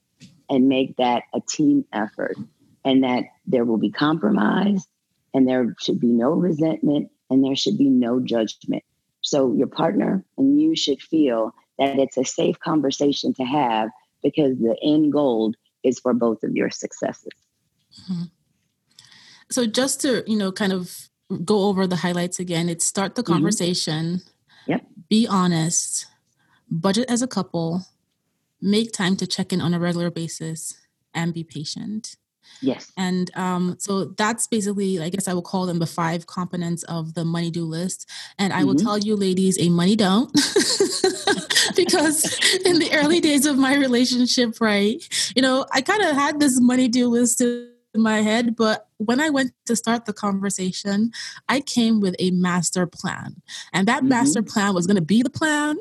and 0.49 0.69
make 0.69 0.95
that 0.97 1.23
a 1.33 1.41
team 1.41 1.85
effort 1.91 2.37
and 2.85 3.03
that 3.03 3.23
there 3.47 3.65
will 3.65 3.77
be 3.77 3.91
compromise 3.91 4.87
and 5.33 5.47
there 5.47 5.75
should 5.79 5.99
be 5.99 6.07
no 6.07 6.31
resentment 6.31 7.09
and 7.29 7.43
there 7.43 7.55
should 7.55 7.77
be 7.77 7.89
no 7.89 8.19
judgment. 8.19 8.83
So 9.21 9.53
your 9.53 9.67
partner 9.67 10.23
and 10.37 10.59
you 10.61 10.75
should 10.75 11.01
feel 11.01 11.53
that 11.77 11.97
it's 11.97 12.17
a 12.17 12.25
safe 12.25 12.59
conversation 12.59 13.33
to 13.35 13.43
have 13.43 13.89
because 14.23 14.57
the 14.57 14.77
end 14.83 15.11
goal 15.11 15.53
is 15.83 15.99
for 15.99 16.13
both 16.13 16.43
of 16.43 16.55
your 16.55 16.69
successes. 16.69 17.31
Mm-hmm. 18.01 18.23
So 19.49 19.65
just 19.65 20.01
to, 20.01 20.23
you 20.27 20.37
know, 20.37 20.51
kind 20.51 20.73
of 20.73 21.09
go 21.45 21.65
over 21.65 21.87
the 21.87 21.97
highlights 21.97 22.39
again, 22.39 22.69
it's 22.69 22.85
start 22.85 23.15
the 23.15 23.23
mm-hmm. 23.23 23.33
conversation. 23.33 24.05
Mm-hmm. 24.05 24.71
Yep. 24.71 24.85
Be 25.09 25.27
honest 25.27 26.05
budget 26.69 27.09
as 27.09 27.21
a 27.21 27.27
couple, 27.27 27.85
make 28.61 28.91
time 28.91 29.15
to 29.17 29.27
check 29.27 29.53
in 29.53 29.61
on 29.61 29.73
a 29.73 29.79
regular 29.79 30.11
basis, 30.11 30.75
and 31.13 31.33
be 31.33 31.43
patient. 31.43 32.15
Yes. 32.61 32.91
And 32.97 33.35
um, 33.37 33.75
so 33.79 34.05
that's 34.05 34.47
basically, 34.47 34.99
I 34.99 35.09
guess 35.09 35.27
I 35.27 35.33
will 35.33 35.41
call 35.41 35.65
them 35.65 35.79
the 35.79 35.85
five 35.85 36.27
components 36.27 36.83
of 36.83 37.13
the 37.13 37.23
money 37.23 37.51
do 37.51 37.63
list. 37.63 38.09
And 38.37 38.51
I 38.53 38.63
will 38.63 38.75
mm-hmm. 38.75 38.85
tell 38.85 38.97
you, 38.97 39.15
ladies, 39.15 39.59
a 39.59 39.69
money 39.69 39.95
don't. 39.95 40.31
because 41.75 42.37
in 42.65 42.79
the 42.79 42.89
early 42.93 43.19
days 43.19 43.45
of 43.45 43.57
my 43.57 43.75
relationship, 43.75 44.59
right, 44.59 45.01
you 45.35 45.41
know, 45.41 45.65
I 45.71 45.81
kind 45.81 46.01
of 46.01 46.15
had 46.15 46.39
this 46.39 46.59
money 46.59 46.87
do 46.87 47.07
list 47.07 47.41
in 47.41 47.71
my 47.95 48.21
head, 48.21 48.55
but 48.55 48.87
when 48.97 49.19
I 49.19 49.29
went 49.29 49.51
to 49.65 49.75
start 49.75 50.05
the 50.05 50.13
conversation, 50.13 51.11
I 51.47 51.61
came 51.61 52.01
with 52.01 52.15
a 52.19 52.31
master 52.31 52.85
plan. 52.85 53.41
And 53.73 53.87
that 53.87 53.99
mm-hmm. 53.99 54.09
master 54.09 54.43
plan 54.43 54.73
was 54.73 54.85
going 54.85 54.97
to 54.97 55.01
be 55.01 55.23
the 55.23 55.29
plan. 55.29 55.77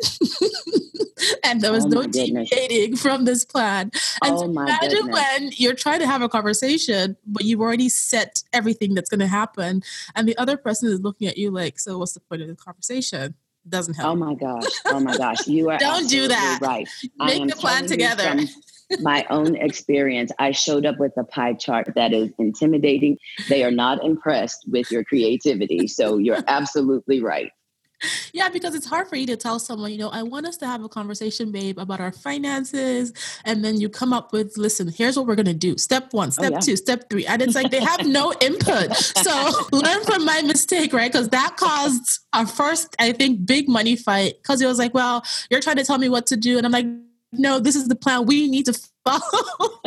and 1.44 1.60
there 1.60 1.72
was 1.72 1.84
oh 1.84 1.88
no 1.88 2.06
deviating 2.06 2.96
from 2.96 3.24
this 3.24 3.44
plan. 3.44 3.90
And 4.24 4.34
oh 4.36 4.44
imagine 4.44 5.06
goodness. 5.06 5.14
when 5.14 5.50
you're 5.56 5.74
trying 5.74 6.00
to 6.00 6.06
have 6.06 6.22
a 6.22 6.28
conversation, 6.28 7.16
but 7.26 7.44
you've 7.44 7.60
already 7.60 7.88
set 7.88 8.42
everything 8.52 8.94
that's 8.94 9.10
going 9.10 9.20
to 9.20 9.26
happen. 9.26 9.82
And 10.14 10.28
the 10.28 10.36
other 10.38 10.56
person 10.56 10.90
is 10.90 11.00
looking 11.00 11.28
at 11.28 11.36
you 11.36 11.50
like, 11.50 11.78
so 11.78 11.98
what's 11.98 12.12
the 12.12 12.20
point 12.20 12.42
of 12.42 12.48
the 12.48 12.56
conversation? 12.56 13.34
Doesn't 13.68 13.94
help. 13.94 14.12
Oh 14.12 14.16
my 14.16 14.34
gosh. 14.34 14.64
Oh 14.86 15.00
my 15.00 15.16
gosh. 15.16 15.46
You 15.46 15.70
are 15.70 15.78
Don't 15.78 16.08
do 16.08 16.28
that. 16.28 16.58
Right. 16.60 16.88
Make 17.18 17.48
the 17.48 17.56
plan 17.56 17.86
together 17.86 18.36
my 19.00 19.26
own 19.30 19.56
experience, 19.56 20.32
I 20.38 20.52
showed 20.52 20.86
up 20.86 20.98
with 20.98 21.12
a 21.16 21.24
pie 21.24 21.54
chart 21.54 21.92
that 21.94 22.12
is 22.12 22.30
intimidating. 22.38 23.18
They 23.48 23.64
are 23.64 23.70
not 23.70 24.04
impressed 24.04 24.64
with 24.68 24.90
your 24.90 25.04
creativity. 25.04 25.86
So 25.86 26.18
you're 26.18 26.42
absolutely 26.46 27.22
right. 27.22 27.52
Yeah, 28.32 28.48
because 28.50 28.74
it's 28.74 28.86
hard 28.86 29.08
for 29.08 29.16
you 29.16 29.26
to 29.26 29.36
tell 29.36 29.58
someone, 29.58 29.90
you 29.90 29.98
know, 29.98 30.10
I 30.10 30.22
want 30.22 30.46
us 30.46 30.56
to 30.58 30.66
have 30.66 30.84
a 30.84 30.88
conversation, 30.88 31.50
babe, 31.50 31.78
about 31.78 32.00
our 32.00 32.12
finances. 32.12 33.12
And 33.44 33.64
then 33.64 33.80
you 33.80 33.88
come 33.88 34.12
up 34.12 34.32
with, 34.32 34.56
listen, 34.56 34.88
here's 34.88 35.16
what 35.16 35.26
we're 35.26 35.34
going 35.34 35.46
to 35.46 35.54
do. 35.54 35.76
Step 35.78 36.12
one, 36.12 36.28
oh, 36.28 36.30
step 36.30 36.52
oh, 36.52 36.54
yeah. 36.54 36.60
two, 36.60 36.76
step 36.76 37.10
three. 37.10 37.26
And 37.26 37.42
it's 37.42 37.54
like 37.54 37.70
they 37.70 37.80
have 37.80 38.06
no 38.06 38.32
input. 38.40 38.94
So 38.94 39.50
learn 39.72 40.04
from 40.04 40.24
my 40.24 40.42
mistake, 40.42 40.92
right? 40.92 41.10
Because 41.10 41.30
that 41.30 41.56
caused 41.56 42.20
our 42.32 42.46
first, 42.46 42.94
I 42.98 43.12
think, 43.12 43.46
big 43.46 43.68
money 43.68 43.96
fight. 43.96 44.34
Because 44.42 44.60
it 44.60 44.66
was 44.66 44.78
like, 44.78 44.94
well, 44.94 45.24
you're 45.50 45.60
trying 45.60 45.76
to 45.76 45.84
tell 45.84 45.98
me 45.98 46.08
what 46.08 46.26
to 46.26 46.36
do. 46.36 46.58
And 46.58 46.66
I'm 46.66 46.72
like, 46.72 46.86
no, 47.32 47.58
this 47.58 47.76
is 47.76 47.88
the 47.88 47.96
plan 47.96 48.26
we 48.26 48.48
need 48.48 48.66
to 48.66 48.78
follow. 49.08 49.80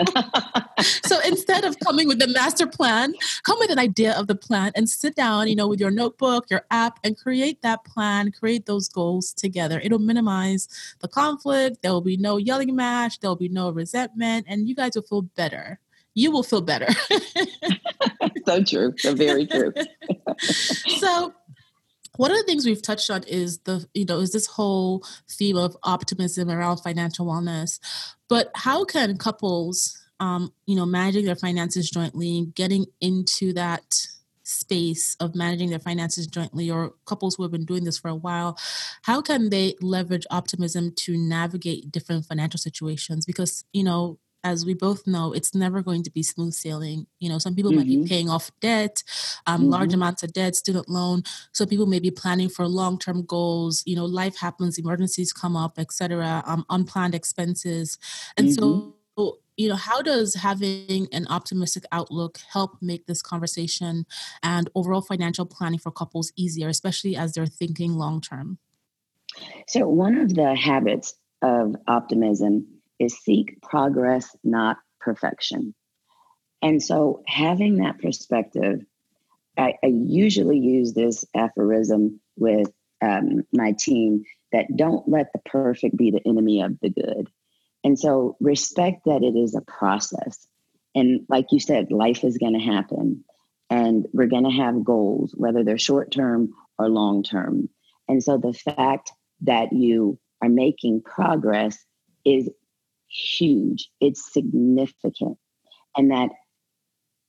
so 0.82 1.20
instead 1.26 1.64
of 1.64 1.78
coming 1.80 2.08
with 2.08 2.20
the 2.20 2.28
master 2.28 2.68
plan, 2.68 3.14
come 3.44 3.60
with 3.60 3.70
an 3.70 3.80
idea 3.80 4.14
of 4.18 4.28
the 4.28 4.36
plan 4.36 4.72
and 4.76 4.90
sit 4.90 5.16
down, 5.16 5.48
you 5.48 5.56
know, 5.56 5.68
with 5.68 5.80
your 5.80 5.92
notebook, 5.92 6.50
your 6.50 6.66
app, 6.72 7.00
and 7.04 7.18
create 7.18 7.62
that 7.62 7.84
plan, 7.84 8.32
create 8.32 8.66
those 8.66 8.88
goals 8.88 9.34
together. 9.34 9.80
It'll 9.84 10.00
minimize 10.00 10.68
the 11.00 11.08
conflict. 11.08 11.82
There 11.82 11.92
will 11.92 12.02
be 12.02 12.18
no 12.18 12.38
yelling 12.38 12.76
match. 12.76 13.20
There'll 13.20 13.36
be 13.36 13.50
no 13.50 13.70
resentment, 13.72 14.46
and 14.50 14.68
you 14.68 14.76
guys 14.76 14.96
will 14.96 15.04
feel 15.04 15.22
better. 15.24 15.80
You 16.14 16.32
will 16.32 16.44
feel 16.44 16.62
better. 16.62 16.90
so 18.46 18.64
true. 18.64 18.94
So 18.98 19.16
very 19.16 19.46
true. 19.46 19.74
so 20.42 21.34
one 22.17 22.32
of 22.32 22.38
the 22.38 22.43
things 22.43 22.65
we've 22.65 22.82
touched 22.82 23.10
on 23.10 23.24
is 23.24 23.60
the 23.60 23.86
you 23.93 24.06
know 24.06 24.19
is 24.19 24.32
this 24.32 24.47
whole 24.47 25.06
theme 25.30 25.58
of 25.58 25.76
optimism 25.84 26.50
around 26.50 26.78
financial 26.78 27.26
wellness. 27.26 27.80
But 28.28 28.52
how 28.56 28.86
can 28.86 29.17
couples 29.17 29.97
um, 30.19 30.54
you 30.65 30.76
know 30.76 30.86
managing 30.86 31.26
their 31.26 31.36
finances 31.36 31.89
jointly 31.89 32.52
getting 32.56 32.86
into 33.00 33.54
that 33.54 34.08
space 34.43 35.15
of 35.19 35.34
managing 35.36 35.69
their 35.69 35.80
finances 35.80 36.28
jointly 36.28 36.69
or 36.69 36.93
couples 37.06 37.36
who 37.36 37.43
have 37.43 37.52
been 37.52 37.63
doing 37.63 37.86
this 37.86 37.97
for 37.97 38.10
a 38.10 38.15
while 38.15 38.58
how 39.04 39.21
can 39.21 39.50
they 39.50 39.76
leverage 39.82 40.26
optimism 40.30 40.93
to 40.95 41.17
navigate 41.17 41.91
different 41.91 42.26
financial 42.26 42.58
situations? 42.58 43.26
Because 43.26 43.65
you 43.74 43.84
know 43.84 44.19
as 44.44 44.66
we 44.66 44.74
both 44.74 45.06
know, 45.06 45.34
it's 45.34 45.54
never 45.54 45.82
going 45.82 46.04
to 46.04 46.12
be 46.12 46.24
smooth 46.24 46.54
sailing. 46.54 47.08
You 47.20 47.30
know, 47.30 47.38
some 47.38 47.56
people 47.56 47.72
mm-hmm. 47.72 47.80
might 47.80 47.88
be 47.88 47.98
mm-hmm. 47.98 48.08
paying 48.08 48.30
off 48.30 48.52
debt, 48.60 49.04
um, 49.48 49.62
mm-hmm. 49.62 49.70
large 49.70 49.94
amounts 49.94 50.24
of 50.24 50.34
debt, 50.34 50.56
student 50.56 50.90
loan. 50.90 51.24
So 51.52 51.66
people 51.66 51.86
may 51.86 52.00
be 52.00 52.12
planning 52.12 52.50
for 52.50 52.68
long-term 52.68 53.26
goals. 53.26 53.84
You 53.86 53.96
know, 53.96 54.06
life 54.06 54.38
happens, 54.38 54.78
emergencies 54.78 55.34
come 55.34 55.56
up, 55.56 55.78
etc. 55.78 56.44
Um, 56.46 56.66
unplanned 56.70 57.16
expenses, 57.16 57.98
and 58.38 58.48
mm-hmm. 58.48 58.54
so 58.54 58.96
you 59.58 59.70
know 59.70 59.76
how 59.76 60.02
does 60.02 60.34
having 60.36 61.08
an 61.12 61.28
optimistic 61.28 61.84
outlook 61.92 62.40
help 62.52 62.78
make 62.82 63.06
this 63.06 63.22
conversation 63.22 64.06
and 64.42 64.70
overall 64.74 65.02
financial 65.02 65.46
planning 65.46 65.78
for 65.78 65.92
couples 65.92 66.32
easier 66.36 66.70
especially 66.70 67.16
as 67.16 67.34
they're 67.34 67.46
thinking 67.46 67.94
long 67.94 68.22
term 68.22 68.58
so 69.68 69.88
one 69.88 70.18
of 70.18 70.34
the 70.34 70.56
habits 70.56 71.14
of 71.42 71.76
optimism 71.88 72.66
is 73.02 73.18
seek 73.18 73.60
progress, 73.64 74.36
not 74.44 74.78
perfection. 75.00 75.74
And 76.62 76.82
so, 76.82 77.24
having 77.28 77.78
that 77.78 78.00
perspective, 78.00 78.82
I, 79.58 79.74
I 79.84 79.88
usually 79.88 80.60
use 80.60 80.94
this 80.94 81.26
aphorism 81.36 82.22
with 82.38 82.72
um, 83.02 83.42
my 83.52 83.74
team 83.78 84.24
that 84.52 84.68
don't 84.76 85.10
let 85.10 85.34
the 85.34 85.40
perfect 85.40 85.98
be 85.98 86.12
the 86.12 86.22
enemy 86.28 86.62
of 86.62 86.80
the 86.80 86.92
good. 86.92 87.28
And 87.84 87.98
so, 87.98 88.38
respect 88.40 89.06
that 89.06 89.24
it 89.24 89.36
is 89.36 89.56
a 89.56 89.62
process. 89.62 90.46
And 90.94 91.22
like 91.28 91.48
you 91.52 91.60
said, 91.60 91.92
life 91.92 92.24
is 92.24 92.38
going 92.38 92.54
to 92.54 92.60
happen, 92.60 93.24
and 93.72 94.06
we're 94.14 94.28
going 94.28 94.44
to 94.44 94.64
have 94.64 94.84
goals, 94.84 95.34
whether 95.36 95.64
they're 95.64 95.80
short 95.80 96.12
term 96.12 96.54
or 96.78 96.88
long 96.88 97.24
term. 97.24 97.68
And 98.08 98.24
so, 98.24 98.38
the 98.38 98.54
fact 98.54 99.12
that 99.42 99.74
you 99.74 100.20
are 100.40 100.50
making 100.50 101.02
progress 101.02 101.84
is 102.24 102.48
huge, 103.12 103.89
it's 104.00 104.32
significant. 104.34 105.38
And 105.95 106.12
that 106.12 106.30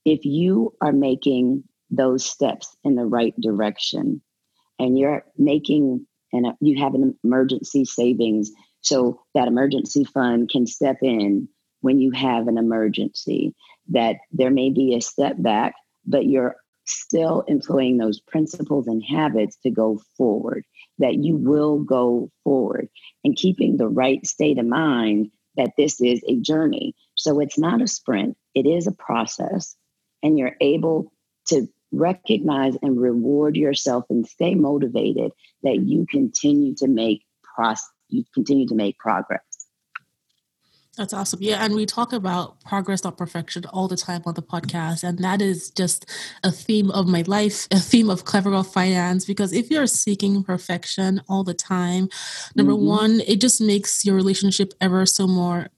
if 0.04 0.24
you 0.24 0.74
are 0.80 0.92
making 0.92 1.64
those 1.90 2.24
steps 2.24 2.74
in 2.84 2.94
the 2.94 3.04
right 3.04 3.34
direction 3.40 4.22
and 4.78 4.98
you're 4.98 5.24
making 5.36 6.06
and 6.32 6.46
you 6.60 6.82
have 6.82 6.94
an 6.94 7.16
emergency 7.22 7.84
savings 7.84 8.50
so 8.80 9.20
that 9.34 9.46
emergency 9.48 10.04
fund 10.04 10.48
can 10.48 10.66
step 10.66 10.96
in 11.02 11.48
when 11.82 12.00
you 12.00 12.10
have 12.12 12.48
an 12.48 12.56
emergency 12.56 13.54
that 13.90 14.16
there 14.32 14.50
may 14.50 14.70
be 14.70 14.94
a 14.94 15.00
step 15.00 15.34
back 15.38 15.74
but 16.06 16.24
you're 16.24 16.56
still 16.86 17.42
employing 17.46 17.98
those 17.98 18.20
principles 18.20 18.86
and 18.88 19.04
habits 19.04 19.56
to 19.62 19.70
go 19.70 20.00
forward 20.16 20.64
that 20.98 21.14
you 21.14 21.36
will 21.36 21.78
go 21.78 22.30
forward 22.42 22.88
and 23.22 23.36
keeping 23.36 23.76
the 23.76 23.88
right 23.88 24.26
state 24.26 24.58
of 24.58 24.66
mind 24.66 25.30
that 25.56 25.72
this 25.76 26.00
is 26.00 26.22
a 26.26 26.36
journey. 26.40 26.94
So 27.14 27.40
it's 27.40 27.58
not 27.58 27.82
a 27.82 27.86
sprint, 27.86 28.36
it 28.54 28.66
is 28.66 28.86
a 28.86 28.92
process. 28.92 29.76
And 30.22 30.38
you're 30.38 30.56
able 30.60 31.12
to 31.48 31.66
recognize 31.90 32.76
and 32.80 33.00
reward 33.00 33.56
yourself 33.56 34.04
and 34.08 34.26
stay 34.26 34.54
motivated 34.54 35.32
that 35.62 35.80
you 35.84 36.06
continue 36.08 36.74
to 36.76 36.88
make 36.88 37.22
process 37.56 37.88
you 38.12 38.24
continue 38.34 38.66
to 38.68 38.74
make 38.74 38.98
progress. 38.98 39.40
That's 40.98 41.14
awesome. 41.14 41.38
Yeah. 41.40 41.64
And 41.64 41.74
we 41.74 41.87
talk 41.87 42.12
about 42.12 42.61
progress, 42.64 43.02
not 43.02 43.16
perfection 43.16 43.64
all 43.66 43.88
the 43.88 43.96
time 43.96 44.22
on 44.26 44.35
the 44.35 44.42
podcast. 44.42 45.02
And 45.02 45.18
that 45.20 45.40
is 45.40 45.70
just 45.70 46.05
a 46.44 46.50
theme 46.50 46.90
of 46.90 47.07
my 47.07 47.22
life, 47.26 47.66
a 47.70 47.78
theme 47.78 48.11
of 48.11 48.26
Clever 48.26 48.50
Girl 48.50 48.62
Finance. 48.62 49.24
Because 49.24 49.55
if 49.55 49.70
you're 49.70 49.87
seeking 49.87 50.44
perfection 50.44 51.22
all 51.31 51.44
the 51.44 51.55
time, 51.55 52.11
number 52.55 52.74
mm-hmm. 52.74 52.87
one, 52.87 53.20
it 53.26 53.40
just 53.40 53.59
makes 53.59 54.05
your 54.05 54.14
relationship 54.14 54.74
ever 54.81 55.07
so 55.07 55.26
more 55.26 55.68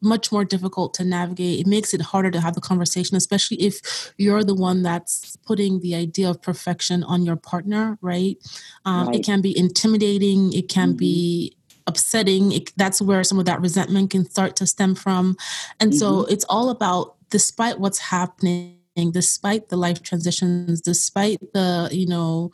much 0.00 0.30
more 0.30 0.44
difficult 0.44 0.92
to 0.92 1.02
navigate. 1.04 1.60
It 1.60 1.66
makes 1.66 1.94
it 1.94 2.00
harder 2.02 2.30
to 2.30 2.40
have 2.40 2.54
the 2.54 2.60
conversation, 2.60 3.16
especially 3.16 3.56
if 3.56 4.12
you're 4.18 4.44
the 4.44 4.54
one 4.54 4.82
that's 4.82 5.34
putting 5.46 5.80
the 5.80 5.94
idea 5.94 6.28
of 6.28 6.42
perfection 6.42 7.02
on 7.04 7.24
your 7.24 7.36
partner, 7.36 7.98
right? 8.02 8.36
Um, 8.84 9.06
right. 9.06 9.16
It 9.16 9.24
can 9.24 9.40
be 9.40 9.56
intimidating. 9.56 10.52
It 10.52 10.68
can 10.68 10.90
mm-hmm. 10.90 10.98
be 10.98 11.56
upsetting. 11.86 12.52
It, 12.52 12.72
that's 12.76 13.00
where 13.00 13.24
some 13.24 13.38
of 13.38 13.46
that 13.46 13.60
resentment 13.60 14.10
can 14.10 14.24
start 14.28 14.56
to 14.56 14.66
stem 14.66 14.94
from. 14.94 15.36
And 15.80 15.90
mm-hmm. 15.90 15.98
so 15.98 16.24
it's 16.26 16.44
all 16.48 16.70
about 16.70 17.16
despite 17.30 17.80
what's 17.80 17.98
happening 17.98 18.78
despite 19.10 19.70
the 19.70 19.76
life 19.76 20.04
transitions 20.04 20.80
despite 20.80 21.40
the 21.52 21.88
you 21.90 22.06
know 22.06 22.52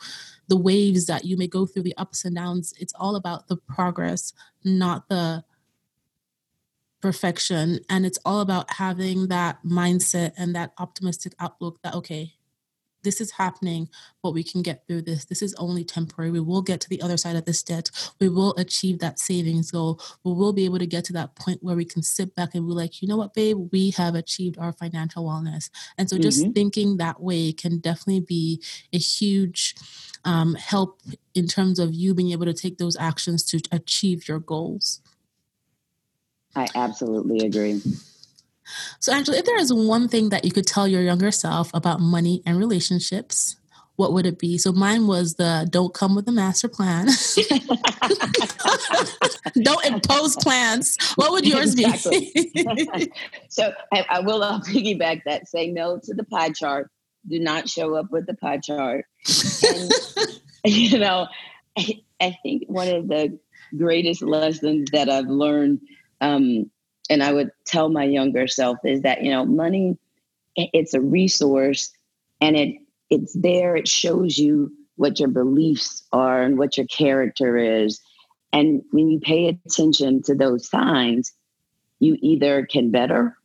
the 0.49 0.57
waves 0.57 1.05
that 1.05 1.23
you 1.27 1.37
may 1.37 1.47
go 1.47 1.67
through 1.67 1.83
the 1.83 1.95
ups 1.99 2.25
and 2.25 2.37
downs 2.37 2.73
it's 2.81 2.95
all 2.99 3.15
about 3.15 3.47
the 3.49 3.59
progress 3.69 4.33
not 4.65 5.07
the 5.11 5.45
perfection. 7.01 7.81
And 7.89 8.07
it's 8.07 8.19
all 8.25 8.41
about 8.41 8.73
having 8.75 9.29
that 9.29 9.59
mindset 9.65 10.33
and 10.37 10.55
that 10.55 10.73
optimistic 10.79 11.35
outlook 11.41 11.81
that 11.83 11.95
okay 11.95 12.35
this 13.03 13.21
is 13.21 13.33
happening, 13.33 13.89
but 14.23 14.33
we 14.33 14.43
can 14.43 14.63
get 14.63 14.87
through 14.87 15.03
this. 15.03 15.25
This 15.25 15.43
is 15.43 15.55
only 15.55 15.85
temporary. 15.85 16.31
We 16.31 16.41
will 16.41 16.63
get 16.63 16.81
to 16.83 16.89
the 16.89 17.01
other 17.03 17.17
side 17.17 17.37
of 17.37 17.45
this 17.45 17.63
debt. 17.63 17.91
We 18.21 18.29
will 18.29 18.55
achieve 18.57 18.99
that 19.01 19.19
savings 19.19 19.71
goal. 19.71 20.01
We 20.25 20.33
will 20.33 20.53
be 20.53 20.65
able 20.65 20.79
to 20.79 20.87
get 20.87 21.05
to 21.07 21.13
that 21.15 21.35
point 21.35 21.63
where 21.63 21.77
we 21.77 21.85
can 21.85 22.03
sit 22.03 22.35
back 22.35 22.55
and 22.55 22.67
be 22.67 22.73
like, 22.73 23.03
you 23.03 23.09
know 23.09 23.17
what, 23.17 23.35
babe, 23.35 23.69
we 23.73 23.91
have 23.93 24.15
achieved 24.15 24.59
our 24.59 24.73
financial 24.73 25.25
wellness. 25.25 25.71
And 25.99 26.09
so 26.09 26.19
just 26.19 26.43
mm-hmm. 26.43 26.53
thinking 26.53 26.97
that 26.97 27.21
way 27.21 27.53
can 27.53 27.79
definitely 27.79 28.21
be 28.21 28.63
a 28.93 28.99
huge 28.99 29.75
um, 30.25 30.55
help 30.55 31.01
in 31.35 31.47
terms 31.47 31.79
of 31.79 31.95
you 31.95 32.15
being 32.15 32.33
able 32.33 32.47
to 32.47 32.55
take 32.55 32.79
those 32.79 32.97
actions 32.97 33.45
to 33.45 33.61
achieve 33.73 34.29
your 34.29 34.39
goals. 34.39 35.01
I 36.55 36.69
absolutely 36.75 37.47
agree. 37.47 37.81
So, 38.99 39.13
Angela, 39.13 39.39
if 39.39 39.45
there 39.45 39.59
is 39.59 39.73
one 39.73 40.09
thing 40.09 40.31
that 40.31 40.45
you 40.45 40.53
could 40.53 40.67
tell 40.67 40.87
your 40.87 41.03
younger 41.03 41.31
self 41.31 41.73
about 41.75 42.01
money 42.01 42.43
and 42.47 42.59
relationships, 42.59 43.57
what 44.01 44.15
would 44.15 44.25
it 44.25 44.39
be? 44.39 44.57
So 44.57 44.73
mine 44.73 45.07
was 45.07 45.35
the 45.35 45.69
don't 45.69 45.93
come 45.93 46.15
with 46.15 46.27
a 46.27 46.33
master 46.33 46.69
plan. 46.69 47.07
don't 49.63 49.85
impose 49.85 50.37
plans. 50.37 50.97
What 51.17 51.33
would 51.33 51.47
yours 51.47 51.75
be? 51.75 51.85
so 53.51 53.75
I, 53.93 54.07
I 54.09 54.21
will 54.21 54.43
I'll 54.43 54.63
piggyback 54.63 55.25
that. 55.27 55.49
Say 55.49 55.71
no 55.71 56.01
to 56.03 56.15
the 56.15 56.25
pie 56.25 56.49
chart. 56.49 56.91
Do 57.29 57.39
not 57.39 57.69
show 57.69 57.95
up 57.95 58.11
with 58.11 58.27
the 58.27 58.33
pie 58.33 58.57
chart. 58.57 59.05
And, 59.69 59.93
you 60.65 60.99
know, 60.99 61.27
I, 61.77 62.01
I, 62.19 62.39
think 62.43 62.63
one 62.69 62.89
of 62.89 63.07
the 63.07 63.39
greatest 63.77 64.23
lessons 64.23 64.93
that 64.93 65.11
I've 65.11 65.27
learned, 65.27 65.81
um, 66.23 66.71
and 67.11 67.23
I 67.23 67.33
would 67.33 67.51
tell 67.67 67.91
my 67.91 68.05
younger 68.05 68.47
self, 68.47 68.79
is 68.85 69.03
that 69.03 69.23
you 69.23 69.31
know, 69.31 69.45
money 69.45 69.99
it's 70.57 70.95
a 70.95 71.01
resource, 71.01 71.91
and 72.41 72.57
it 72.57 72.77
it's 73.11 73.35
there, 73.35 73.77
it 73.77 73.89
shows 73.89 74.39
you 74.39 74.73
what 74.97 75.19
your 75.19 75.29
beliefs 75.29 76.07
are 76.13 76.43
and 76.43 76.59
what 76.59 76.77
your 76.77 76.87
character 76.87 77.57
is. 77.57 78.01
And 78.53 78.83
when 78.93 79.09
you 79.09 79.21
pay 79.21 79.49
attention 79.49 80.23
to 80.25 80.35
those 80.35 80.69
signs, 80.69 81.33
you 81.99 82.17
either 82.21 82.67
can 82.67 82.91
better 82.91 83.37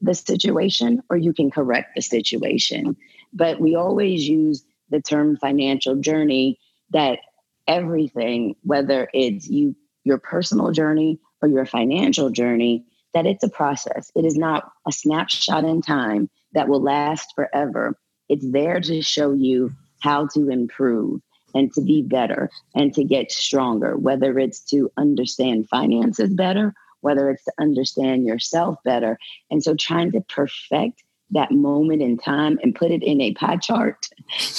the 0.00 0.14
situation 0.14 1.02
or 1.10 1.16
you 1.16 1.32
can 1.32 1.50
correct 1.50 1.94
the 1.94 2.02
situation. 2.02 2.96
But 3.32 3.60
we 3.60 3.74
always 3.74 4.28
use 4.28 4.64
the 4.90 5.00
term 5.00 5.36
financial 5.36 5.96
journey 5.96 6.58
that 6.90 7.20
everything, 7.66 8.56
whether 8.62 9.08
it's 9.12 9.48
you 9.48 9.74
your 10.04 10.18
personal 10.18 10.70
journey 10.70 11.18
or 11.40 11.48
your 11.48 11.66
financial 11.66 12.30
journey, 12.30 12.84
that 13.14 13.26
it's 13.26 13.44
a 13.44 13.48
process. 13.48 14.10
It 14.14 14.24
is 14.24 14.36
not 14.36 14.70
a 14.86 14.92
snapshot 14.92 15.64
in 15.64 15.80
time 15.80 16.28
that 16.52 16.68
will 16.68 16.82
last 16.82 17.32
forever. 17.34 17.96
It's 18.28 18.46
there 18.50 18.80
to 18.80 19.02
show 19.02 19.32
you 19.32 19.72
how 20.00 20.26
to 20.34 20.50
improve 20.50 21.20
and 21.54 21.72
to 21.72 21.80
be 21.80 22.02
better 22.02 22.50
and 22.74 22.92
to 22.94 23.04
get 23.04 23.30
stronger, 23.30 23.96
whether 23.96 24.38
it's 24.38 24.60
to 24.60 24.90
understand 24.96 25.68
finances 25.68 26.34
better, 26.34 26.74
whether 27.00 27.30
it's 27.30 27.44
to 27.44 27.52
understand 27.58 28.26
yourself 28.26 28.76
better. 28.84 29.18
And 29.50 29.62
so 29.62 29.74
trying 29.74 30.12
to 30.12 30.20
perfect 30.20 31.04
that 31.30 31.52
moment 31.52 32.02
in 32.02 32.18
time 32.18 32.58
and 32.62 32.74
put 32.74 32.90
it 32.90 33.02
in 33.02 33.20
a 33.20 33.32
pie 33.34 33.56
chart, 33.56 34.08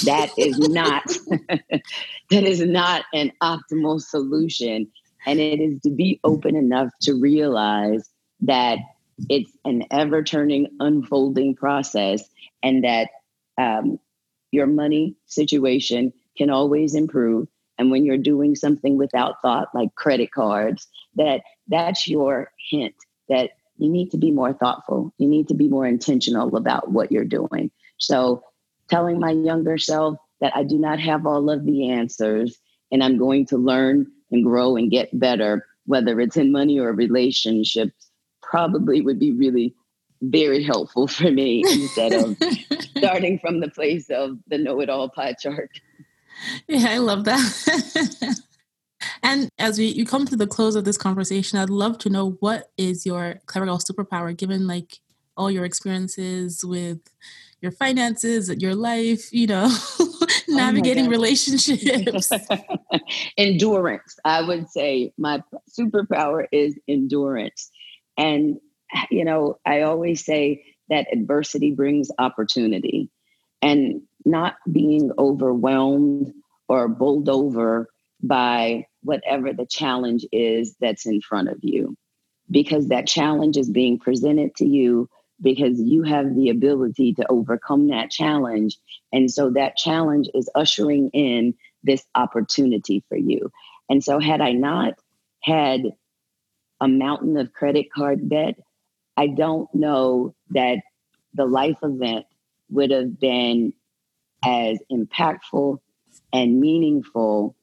that 0.06 0.32
is 0.38 0.58
not 0.58 1.04
that 2.30 2.44
is 2.44 2.62
not 2.62 3.04
an 3.14 3.32
optimal 3.44 4.02
solution. 4.02 4.88
And 5.28 5.40
it 5.40 5.60
is 5.60 5.82
to 5.82 5.90
be 5.90 6.20
open 6.24 6.56
enough 6.56 6.90
to 7.02 7.14
realize 7.14 8.10
that 8.46 8.80
it's 9.30 9.52
an 9.64 9.84
ever 9.92 10.24
turning, 10.24 10.68
unfolding 10.80 11.56
process 11.56 12.24
and 12.64 12.84
that 12.84 13.10
um, 13.58 14.00
your 14.52 14.68
money 14.68 15.16
situation 15.26 16.12
can 16.38 16.50
always 16.50 16.96
improve. 16.96 17.48
And 17.78 17.92
when 17.92 18.06
you're 18.06 18.18
doing 18.18 18.56
something 18.56 18.98
without 18.98 19.42
thought 19.42 19.70
like 19.74 19.96
credit 19.96 20.32
cards 20.32 20.88
that 21.16 21.42
that's 21.68 22.08
your 22.08 22.52
hint 22.70 22.96
that 23.30 23.52
you 23.78 23.90
need 23.90 24.12
to 24.12 24.18
be 24.18 24.32
more 24.32 24.54
thoughtful. 24.54 25.14
You 25.18 25.28
need 25.28 25.48
to 25.50 25.54
be 25.54 25.68
more 25.68 25.86
intentional 25.86 26.56
about 26.56 26.92
what 26.92 27.12
you're 27.12 27.26
doing. 27.26 27.72
So 27.98 28.44
telling 28.90 29.20
my 29.20 29.32
younger 29.32 29.78
self 29.78 30.18
that 30.42 30.56
i 30.56 30.64
do 30.64 30.78
not 30.78 31.00
have 31.00 31.26
all 31.26 31.50
of 31.50 31.66
the 31.66 31.90
answers 31.90 32.58
and 32.92 33.04
i'm 33.04 33.18
going 33.18 33.46
to 33.48 33.58
learn 33.58 34.08
and 34.32 34.44
grow 34.44 34.76
and 34.76 34.92
get 34.92 35.18
better 35.18 35.66
whether 35.86 36.20
it's 36.20 36.38
in 36.38 36.52
money 36.52 36.80
or 36.80 36.92
relationships 36.94 38.05
probably 38.50 39.02
would 39.02 39.20
be 39.20 39.32
really 39.32 39.76
very 40.22 40.64
helpful 40.64 41.08
for 41.08 41.32
me 41.32 41.64
instead 41.72 42.14
of 42.14 42.38
starting 42.98 43.40
from 43.40 43.60
the 43.60 43.70
place 43.70 44.10
of 44.10 44.38
the 44.48 44.58
know-it-all 44.58 45.10
pie 45.10 45.34
chart. 45.34 45.70
Yeah, 46.68 46.88
I 46.90 46.98
love 46.98 47.26
that. 47.26 48.40
and 49.24 49.50
as 49.58 49.78
we 49.78 49.86
you 49.86 50.06
come 50.06 50.26
to 50.26 50.36
the 50.36 50.48
close 50.48 50.76
of 50.76 50.86
this 50.86 50.98
conversation, 50.98 51.60
I'd 51.60 51.70
love 51.70 51.98
to 52.00 52.10
know 52.10 52.32
what 52.40 52.72
is 52.78 53.06
your 53.06 53.36
clever 53.46 53.66
girl 53.66 53.80
superpower, 53.80 54.36
given 54.36 54.68
like 54.68 55.00
all 55.38 55.52
your 55.52 55.66
experiences 55.66 56.64
with 56.64 57.00
your 57.62 57.72
finances, 57.72 58.54
your 58.60 58.76
life, 58.76 59.34
you 59.34 59.48
know, 59.48 59.68
oh 60.00 60.28
navigating 60.48 61.08
oh 61.08 61.10
relationships. 61.10 62.32
endurance. 63.38 64.18
I 64.24 64.42
would 64.42 64.70
say 64.70 65.14
my 65.18 65.42
superpower 65.70 66.46
is 66.52 66.78
endurance. 66.88 67.72
And 68.18 68.60
you 69.10 69.26
know, 69.26 69.60
I 69.66 69.82
always 69.82 70.24
say 70.24 70.64
that 70.90 71.08
adversity 71.12 71.72
brings 71.72 72.10
opportunity. 72.18 73.10
And 73.62 74.04
not 74.26 74.56
being 74.72 75.12
overwhelmed 75.18 76.34
or 76.68 76.88
bowled 76.88 77.30
over 77.30 77.88
by 78.22 78.88
whatever 79.04 79.54
the 79.54 79.68
challenge 79.68 80.26
is 80.32 80.76
that's 80.80 81.06
in 81.06 81.22
front 81.22 81.50
of 81.50 81.58
you. 81.62 81.96
Because 82.50 82.90
that 82.90 83.08
challenge 83.08 83.58
is 83.58 83.70
being 83.70 84.00
presented 84.00 84.56
to 84.56 84.66
you 84.66 85.10
because 85.42 85.80
you 85.80 86.04
have 86.04 86.36
the 86.36 86.50
ability 86.50 87.14
to 87.14 87.26
overcome 87.30 87.88
that 87.90 88.10
challenge. 88.10 88.78
And 89.12 89.30
so 89.30 89.52
that 89.52 89.76
challenge 89.76 90.30
is 90.34 90.50
ushering 90.56 91.10
in 91.10 91.56
this 91.84 92.06
opportunity 92.16 93.04
for 93.10 93.18
you. 93.18 93.52
And 93.90 94.04
so 94.04 94.20
had 94.20 94.42
i 94.42 94.52
not 94.54 94.94
had 95.44 95.82
a 96.82 96.88
mountain 96.88 97.38
of 97.38 97.54
credit 97.54 97.92
card 97.92 98.30
debt 98.30 98.56
I 99.18 99.28
don't 99.28 99.74
know 99.74 100.36
that 100.50 100.80
the 101.34 101.46
life 101.46 101.78
event 101.84 102.26
would 102.70 102.92
have 102.92 103.20
been 103.20 103.74
as 104.44 104.80
impactful 104.92 105.80
and 106.34 106.60
meaningful 106.60 107.56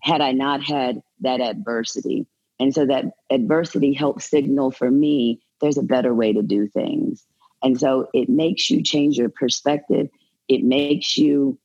had 0.00 0.20
I 0.20 0.32
not 0.32 0.62
had 0.62 1.02
that 1.20 1.40
adversity. 1.40 2.26
And 2.60 2.74
so 2.74 2.86
that 2.86 3.04
adversity 3.30 3.92
helps 3.92 4.28
signal 4.30 4.70
for 4.70 4.90
me 4.90 5.40
there's 5.60 5.78
a 5.78 5.82
better 5.82 6.14
way 6.14 6.32
to 6.32 6.42
do 6.42 6.68
things. 6.68 7.26
And 7.62 7.78
so 7.78 8.08
it 8.14 8.28
makes 8.28 8.70
you 8.70 8.82
change 8.82 9.18
your 9.18 9.28
perspective. 9.28 10.08
It 10.46 10.62
makes 10.62 11.18
you 11.18 11.58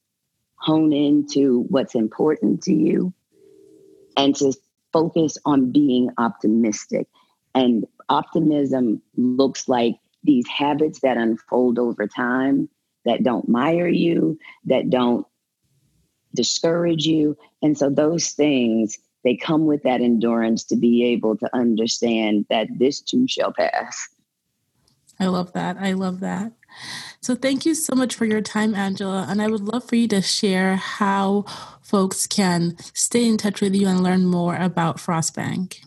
hone 0.55 0.91
into 0.91 1.61
what's 1.69 1.93
important 1.93 2.63
to 2.63 2.73
you 2.73 3.13
and 4.17 4.35
to 4.37 4.53
focus 4.93 5.37
on 5.45 5.71
being 5.71 6.09
optimistic. 6.17 7.07
And 7.55 7.85
optimism 8.09 9.01
looks 9.17 9.67
like 9.67 9.95
these 10.23 10.47
habits 10.47 11.01
that 11.01 11.17
unfold 11.17 11.77
over 11.77 12.07
time 12.07 12.69
that 13.05 13.23
don't 13.23 13.49
mire 13.49 13.87
you, 13.87 14.37
that 14.65 14.89
don't 14.89 15.25
discourage 16.35 17.05
you. 17.05 17.37
And 17.61 17.77
so 17.77 17.89
those 17.89 18.29
things, 18.29 18.97
they 19.23 19.35
come 19.35 19.65
with 19.65 19.83
that 19.83 20.01
endurance 20.01 20.63
to 20.65 20.75
be 20.75 21.05
able 21.05 21.37
to 21.37 21.49
understand 21.53 22.45
that 22.49 22.67
this 22.77 23.01
too 23.01 23.27
shall 23.27 23.51
pass. 23.51 24.07
I 25.19 25.27
love 25.27 25.53
that. 25.53 25.77
I 25.77 25.93
love 25.93 26.21
that. 26.21 26.53
So 27.23 27.35
thank 27.35 27.65
you 27.65 27.73
so 27.73 27.95
much 27.95 28.15
for 28.15 28.25
your 28.25 28.41
time, 28.41 28.75
Angela. 28.75 29.25
And 29.29 29.41
I 29.41 29.47
would 29.47 29.61
love 29.61 29.85
for 29.85 29.95
you 29.95 30.09
to 30.09 30.21
share 30.21 30.75
how 30.75 31.45
folks 31.81 32.27
can 32.27 32.75
stay 32.93 33.25
in 33.25 33.37
touch 33.37 33.61
with 33.61 33.73
you 33.73 33.87
and 33.87 34.03
learn 34.03 34.25
more 34.25 34.57
about 34.57 34.99
Frost 34.99 35.33
Bank. 35.33 35.79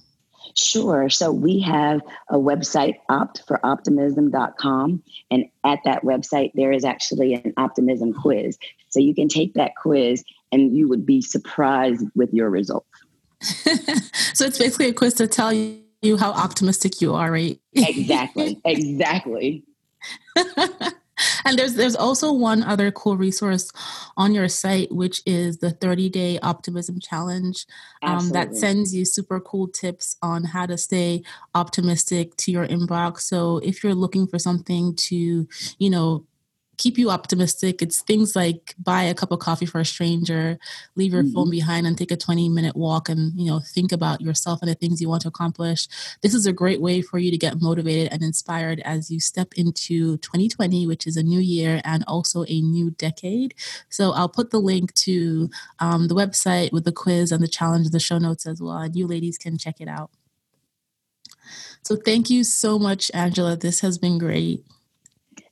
Sure. 0.57 1.11
So 1.11 1.31
we 1.31 1.61
have 1.61 2.01
a 2.31 2.38
website, 2.38 2.94
optforoptimism.com. 3.11 5.03
And 5.31 5.44
at 5.62 5.81
that 5.85 6.05
website, 6.05 6.53
there 6.55 6.72
is 6.72 6.87
actually 6.87 7.35
an 7.35 7.53
optimism 7.59 8.14
quiz. 8.14 8.57
So 8.88 9.01
you 9.01 9.14
can 9.14 9.29
take 9.29 9.53
that 9.55 9.72
quiz 9.77 10.25
and 10.51 10.75
you 10.75 10.88
would 10.88 11.05
be 11.05 11.20
surprised 11.20 12.07
with 12.14 12.33
your 12.33 12.49
results. 12.49 12.88
so 13.42 14.46
it's 14.46 14.59
basically 14.59 14.88
a 14.88 14.94
quiz 14.94 15.12
to 15.14 15.27
tell 15.27 15.53
you 15.53 16.16
how 16.16 16.33
optimistic 16.33 17.03
you 17.03 17.12
are, 17.12 17.31
right? 17.31 17.61
exactly. 17.75 18.59
Exactly. 18.64 19.64
and 21.44 21.59
there's 21.59 21.74
there's 21.74 21.96
also 21.96 22.33
one 22.33 22.62
other 22.62 22.90
cool 22.90 23.16
resource 23.16 23.70
on 24.16 24.35
your 24.35 24.48
site 24.48 24.90
which 24.92 25.22
is 25.26 25.59
the 25.59 25.70
30 25.70 26.09
day 26.09 26.38
optimism 26.40 27.00
challenge 27.00 27.66
um, 28.02 28.31
that 28.31 28.55
sends 28.55 28.94
you 28.94 29.05
super 29.05 29.40
cool 29.40 29.68
tips 29.68 30.16
on 30.22 30.44
how 30.44 30.66
to 30.66 30.76
stay 30.76 31.22
optimistic 31.55 32.37
to 32.37 32.52
your 32.52 32.66
inbox. 32.66 33.20
So 33.22 33.59
if 33.59 33.83
you're 33.83 33.94
looking 33.94 34.26
for 34.26 34.38
something 34.38 34.94
to 34.96 35.48
you 35.79 35.90
know 35.90 36.24
keep 36.76 36.98
you 36.98 37.10
optimistic. 37.10 37.82
It's 37.82 38.02
things 38.02 38.36
like 38.36 38.74
buy 38.78 39.02
a 39.02 39.14
cup 39.14 39.32
of 39.32 39.38
coffee 39.38 39.66
for 39.66 39.80
a 39.80 39.84
stranger, 39.84 40.58
leave 40.94 41.12
your 41.12 41.22
mm-hmm. 41.22 41.34
phone 41.34 41.50
behind 41.50 41.86
and 41.86 41.96
take 41.96 42.10
a 42.10 42.16
20 42.16 42.48
minute 42.48 42.76
walk 42.76 43.08
and, 43.08 43.32
you 43.38 43.50
know, 43.50 43.60
think 43.60 43.92
about 43.92 44.20
yourself 44.20 44.60
and 44.62 44.70
the 44.70 44.74
things 44.74 45.00
you 45.00 45.08
want 45.08 45.22
to 45.22 45.28
accomplish. 45.28 45.88
This 46.22 46.34
is 46.34 46.46
a 46.46 46.52
great 46.52 46.80
way 46.80 47.02
for 47.02 47.18
you 47.18 47.30
to 47.30 47.38
get 47.38 47.60
motivated 47.60 48.12
and 48.12 48.22
inspired 48.22 48.80
as 48.80 49.10
you 49.10 49.20
step 49.20 49.54
into 49.56 50.18
2020, 50.18 50.86
which 50.86 51.06
is 51.06 51.16
a 51.16 51.22
new 51.22 51.40
year 51.40 51.80
and 51.84 52.04
also 52.06 52.44
a 52.48 52.60
new 52.60 52.90
decade. 52.90 53.54
So 53.88 54.12
I'll 54.12 54.28
put 54.28 54.50
the 54.50 54.60
link 54.60 54.92
to 54.94 55.50
um, 55.78 56.08
the 56.08 56.14
website 56.14 56.72
with 56.72 56.84
the 56.84 56.92
quiz 56.92 57.32
and 57.32 57.42
the 57.42 57.48
challenge 57.48 57.86
in 57.86 57.92
the 57.92 58.00
show 58.00 58.18
notes 58.18 58.46
as 58.46 58.60
well. 58.60 58.78
And 58.78 58.96
you 58.96 59.06
ladies 59.06 59.38
can 59.38 59.58
check 59.58 59.80
it 59.80 59.88
out. 59.88 60.10
So 61.82 61.94
thank 61.94 62.30
you 62.30 62.42
so 62.42 62.78
much, 62.78 63.10
Angela. 63.14 63.56
This 63.56 63.80
has 63.80 63.96
been 63.96 64.18
great. 64.18 64.64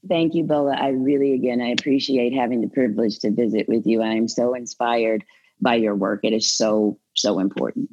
Thank 0.08 0.34
you, 0.34 0.44
Bola. 0.44 0.76
I 0.76 0.88
really, 0.88 1.32
again, 1.32 1.60
I 1.60 1.68
appreciate 1.68 2.34
having 2.34 2.60
the 2.60 2.68
privilege 2.68 3.18
to 3.20 3.30
visit 3.30 3.68
with 3.68 3.86
you. 3.86 4.02
I 4.02 4.14
am 4.14 4.28
so 4.28 4.54
inspired 4.54 5.24
by 5.60 5.76
your 5.76 5.94
work. 5.94 6.20
It 6.24 6.32
is 6.32 6.46
so, 6.46 6.98
so 7.14 7.38
important. 7.38 7.90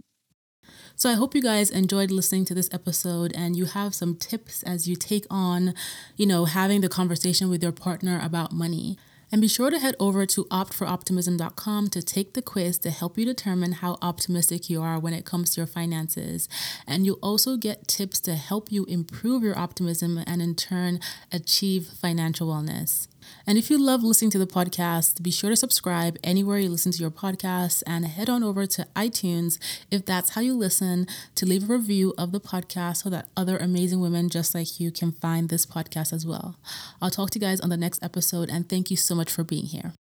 So 0.96 1.10
I 1.10 1.14
hope 1.14 1.34
you 1.34 1.42
guys 1.42 1.70
enjoyed 1.70 2.12
listening 2.12 2.46
to 2.46 2.54
this 2.54 2.70
episode 2.72 3.34
and 3.36 3.56
you 3.56 3.66
have 3.66 3.96
some 3.96 4.16
tips 4.16 4.62
as 4.64 4.88
you 4.88 4.96
take 4.96 5.26
on, 5.30 5.74
you 6.16 6.28
know, 6.28 6.46
having 6.46 6.82
the 6.82 6.90
conversation 6.90 7.50
with 7.50 7.64
your 7.64 7.72
partner 7.72 8.20
about 8.24 8.52
money. 8.52 8.98
And 9.32 9.42
be 9.42 9.48
sure 9.48 9.70
to 9.70 9.80
head 9.80 9.96
over 10.00 10.26
to 10.26 10.46
optforoptimism.com 10.46 11.90
to 11.90 12.02
take 12.02 12.34
the 12.34 12.42
quiz 12.42 12.78
to 12.80 12.90
help 12.92 13.18
you 13.18 13.26
determine 13.26 13.74
how 13.74 13.98
optimistic 14.02 14.70
you 14.70 14.82
are 14.82 15.00
when 15.00 15.14
it 15.14 15.26
comes 15.26 15.52
to 15.52 15.62
your 15.62 15.68
finances. 15.68 16.50
And 16.86 17.06
you'll 17.06 17.20
also 17.22 17.56
get 17.56 17.88
tips 17.88 18.20
to 18.22 18.36
help 18.36 18.72
you 18.72 18.86
improve 18.86 19.44
your 19.44 19.58
optimism 19.58 20.22
and 20.28 20.42
in 20.42 20.56
turn 20.56 21.00
achieve 21.32 21.88
financial 21.88 22.48
wellness. 22.48 23.08
And 23.46 23.58
if 23.58 23.70
you 23.70 23.78
love 23.78 24.04
listening 24.04 24.32
to 24.32 24.38
the 24.40 24.48
podcast, 24.48 25.22
be 25.22 25.32
sure 25.32 25.50
to 25.50 25.56
subscribe 25.56 26.18
anywhere 26.24 26.58
you 26.58 26.70
listen 26.70 26.92
to 26.92 27.00
your 27.00 27.12
podcast 27.12 27.84
and 27.86 28.06
head 28.06 28.30
on 28.30 28.44
over 28.44 28.66
to 28.66 28.88
iTunes 28.96 29.58
if 29.90 30.06
that's 30.06 30.32
how 30.32 30.42
you 30.42 30.54
listen 30.54 31.08
to 31.36 31.46
leave 31.46 31.70
a 31.70 31.74
review 31.74 32.14
of 32.18 32.32
the 32.32 32.40
podcast 32.40 32.98
so 32.98 33.10
that 33.10 33.30
other 33.36 33.58
amazing 33.58 34.00
women 34.00 34.30
just 34.30 34.56
like 34.56 34.80
you 34.80 34.92
can 34.92 35.12
find 35.12 35.50
this 35.50 35.66
podcast 35.66 36.14
as 36.14 36.26
well. 36.26 36.58
I'll 37.02 37.10
talk 37.10 37.30
to 37.32 37.40
you 37.40 37.46
guys 37.46 37.60
on 37.62 37.70
the 37.70 37.78
next 37.78 38.04
episode 38.04 38.50
and 38.50 38.68
thank 38.68 38.92
you 38.92 38.98
so 38.98 39.16
much 39.16 39.32
for 39.32 39.44
being 39.44 39.66
here. 39.66 39.94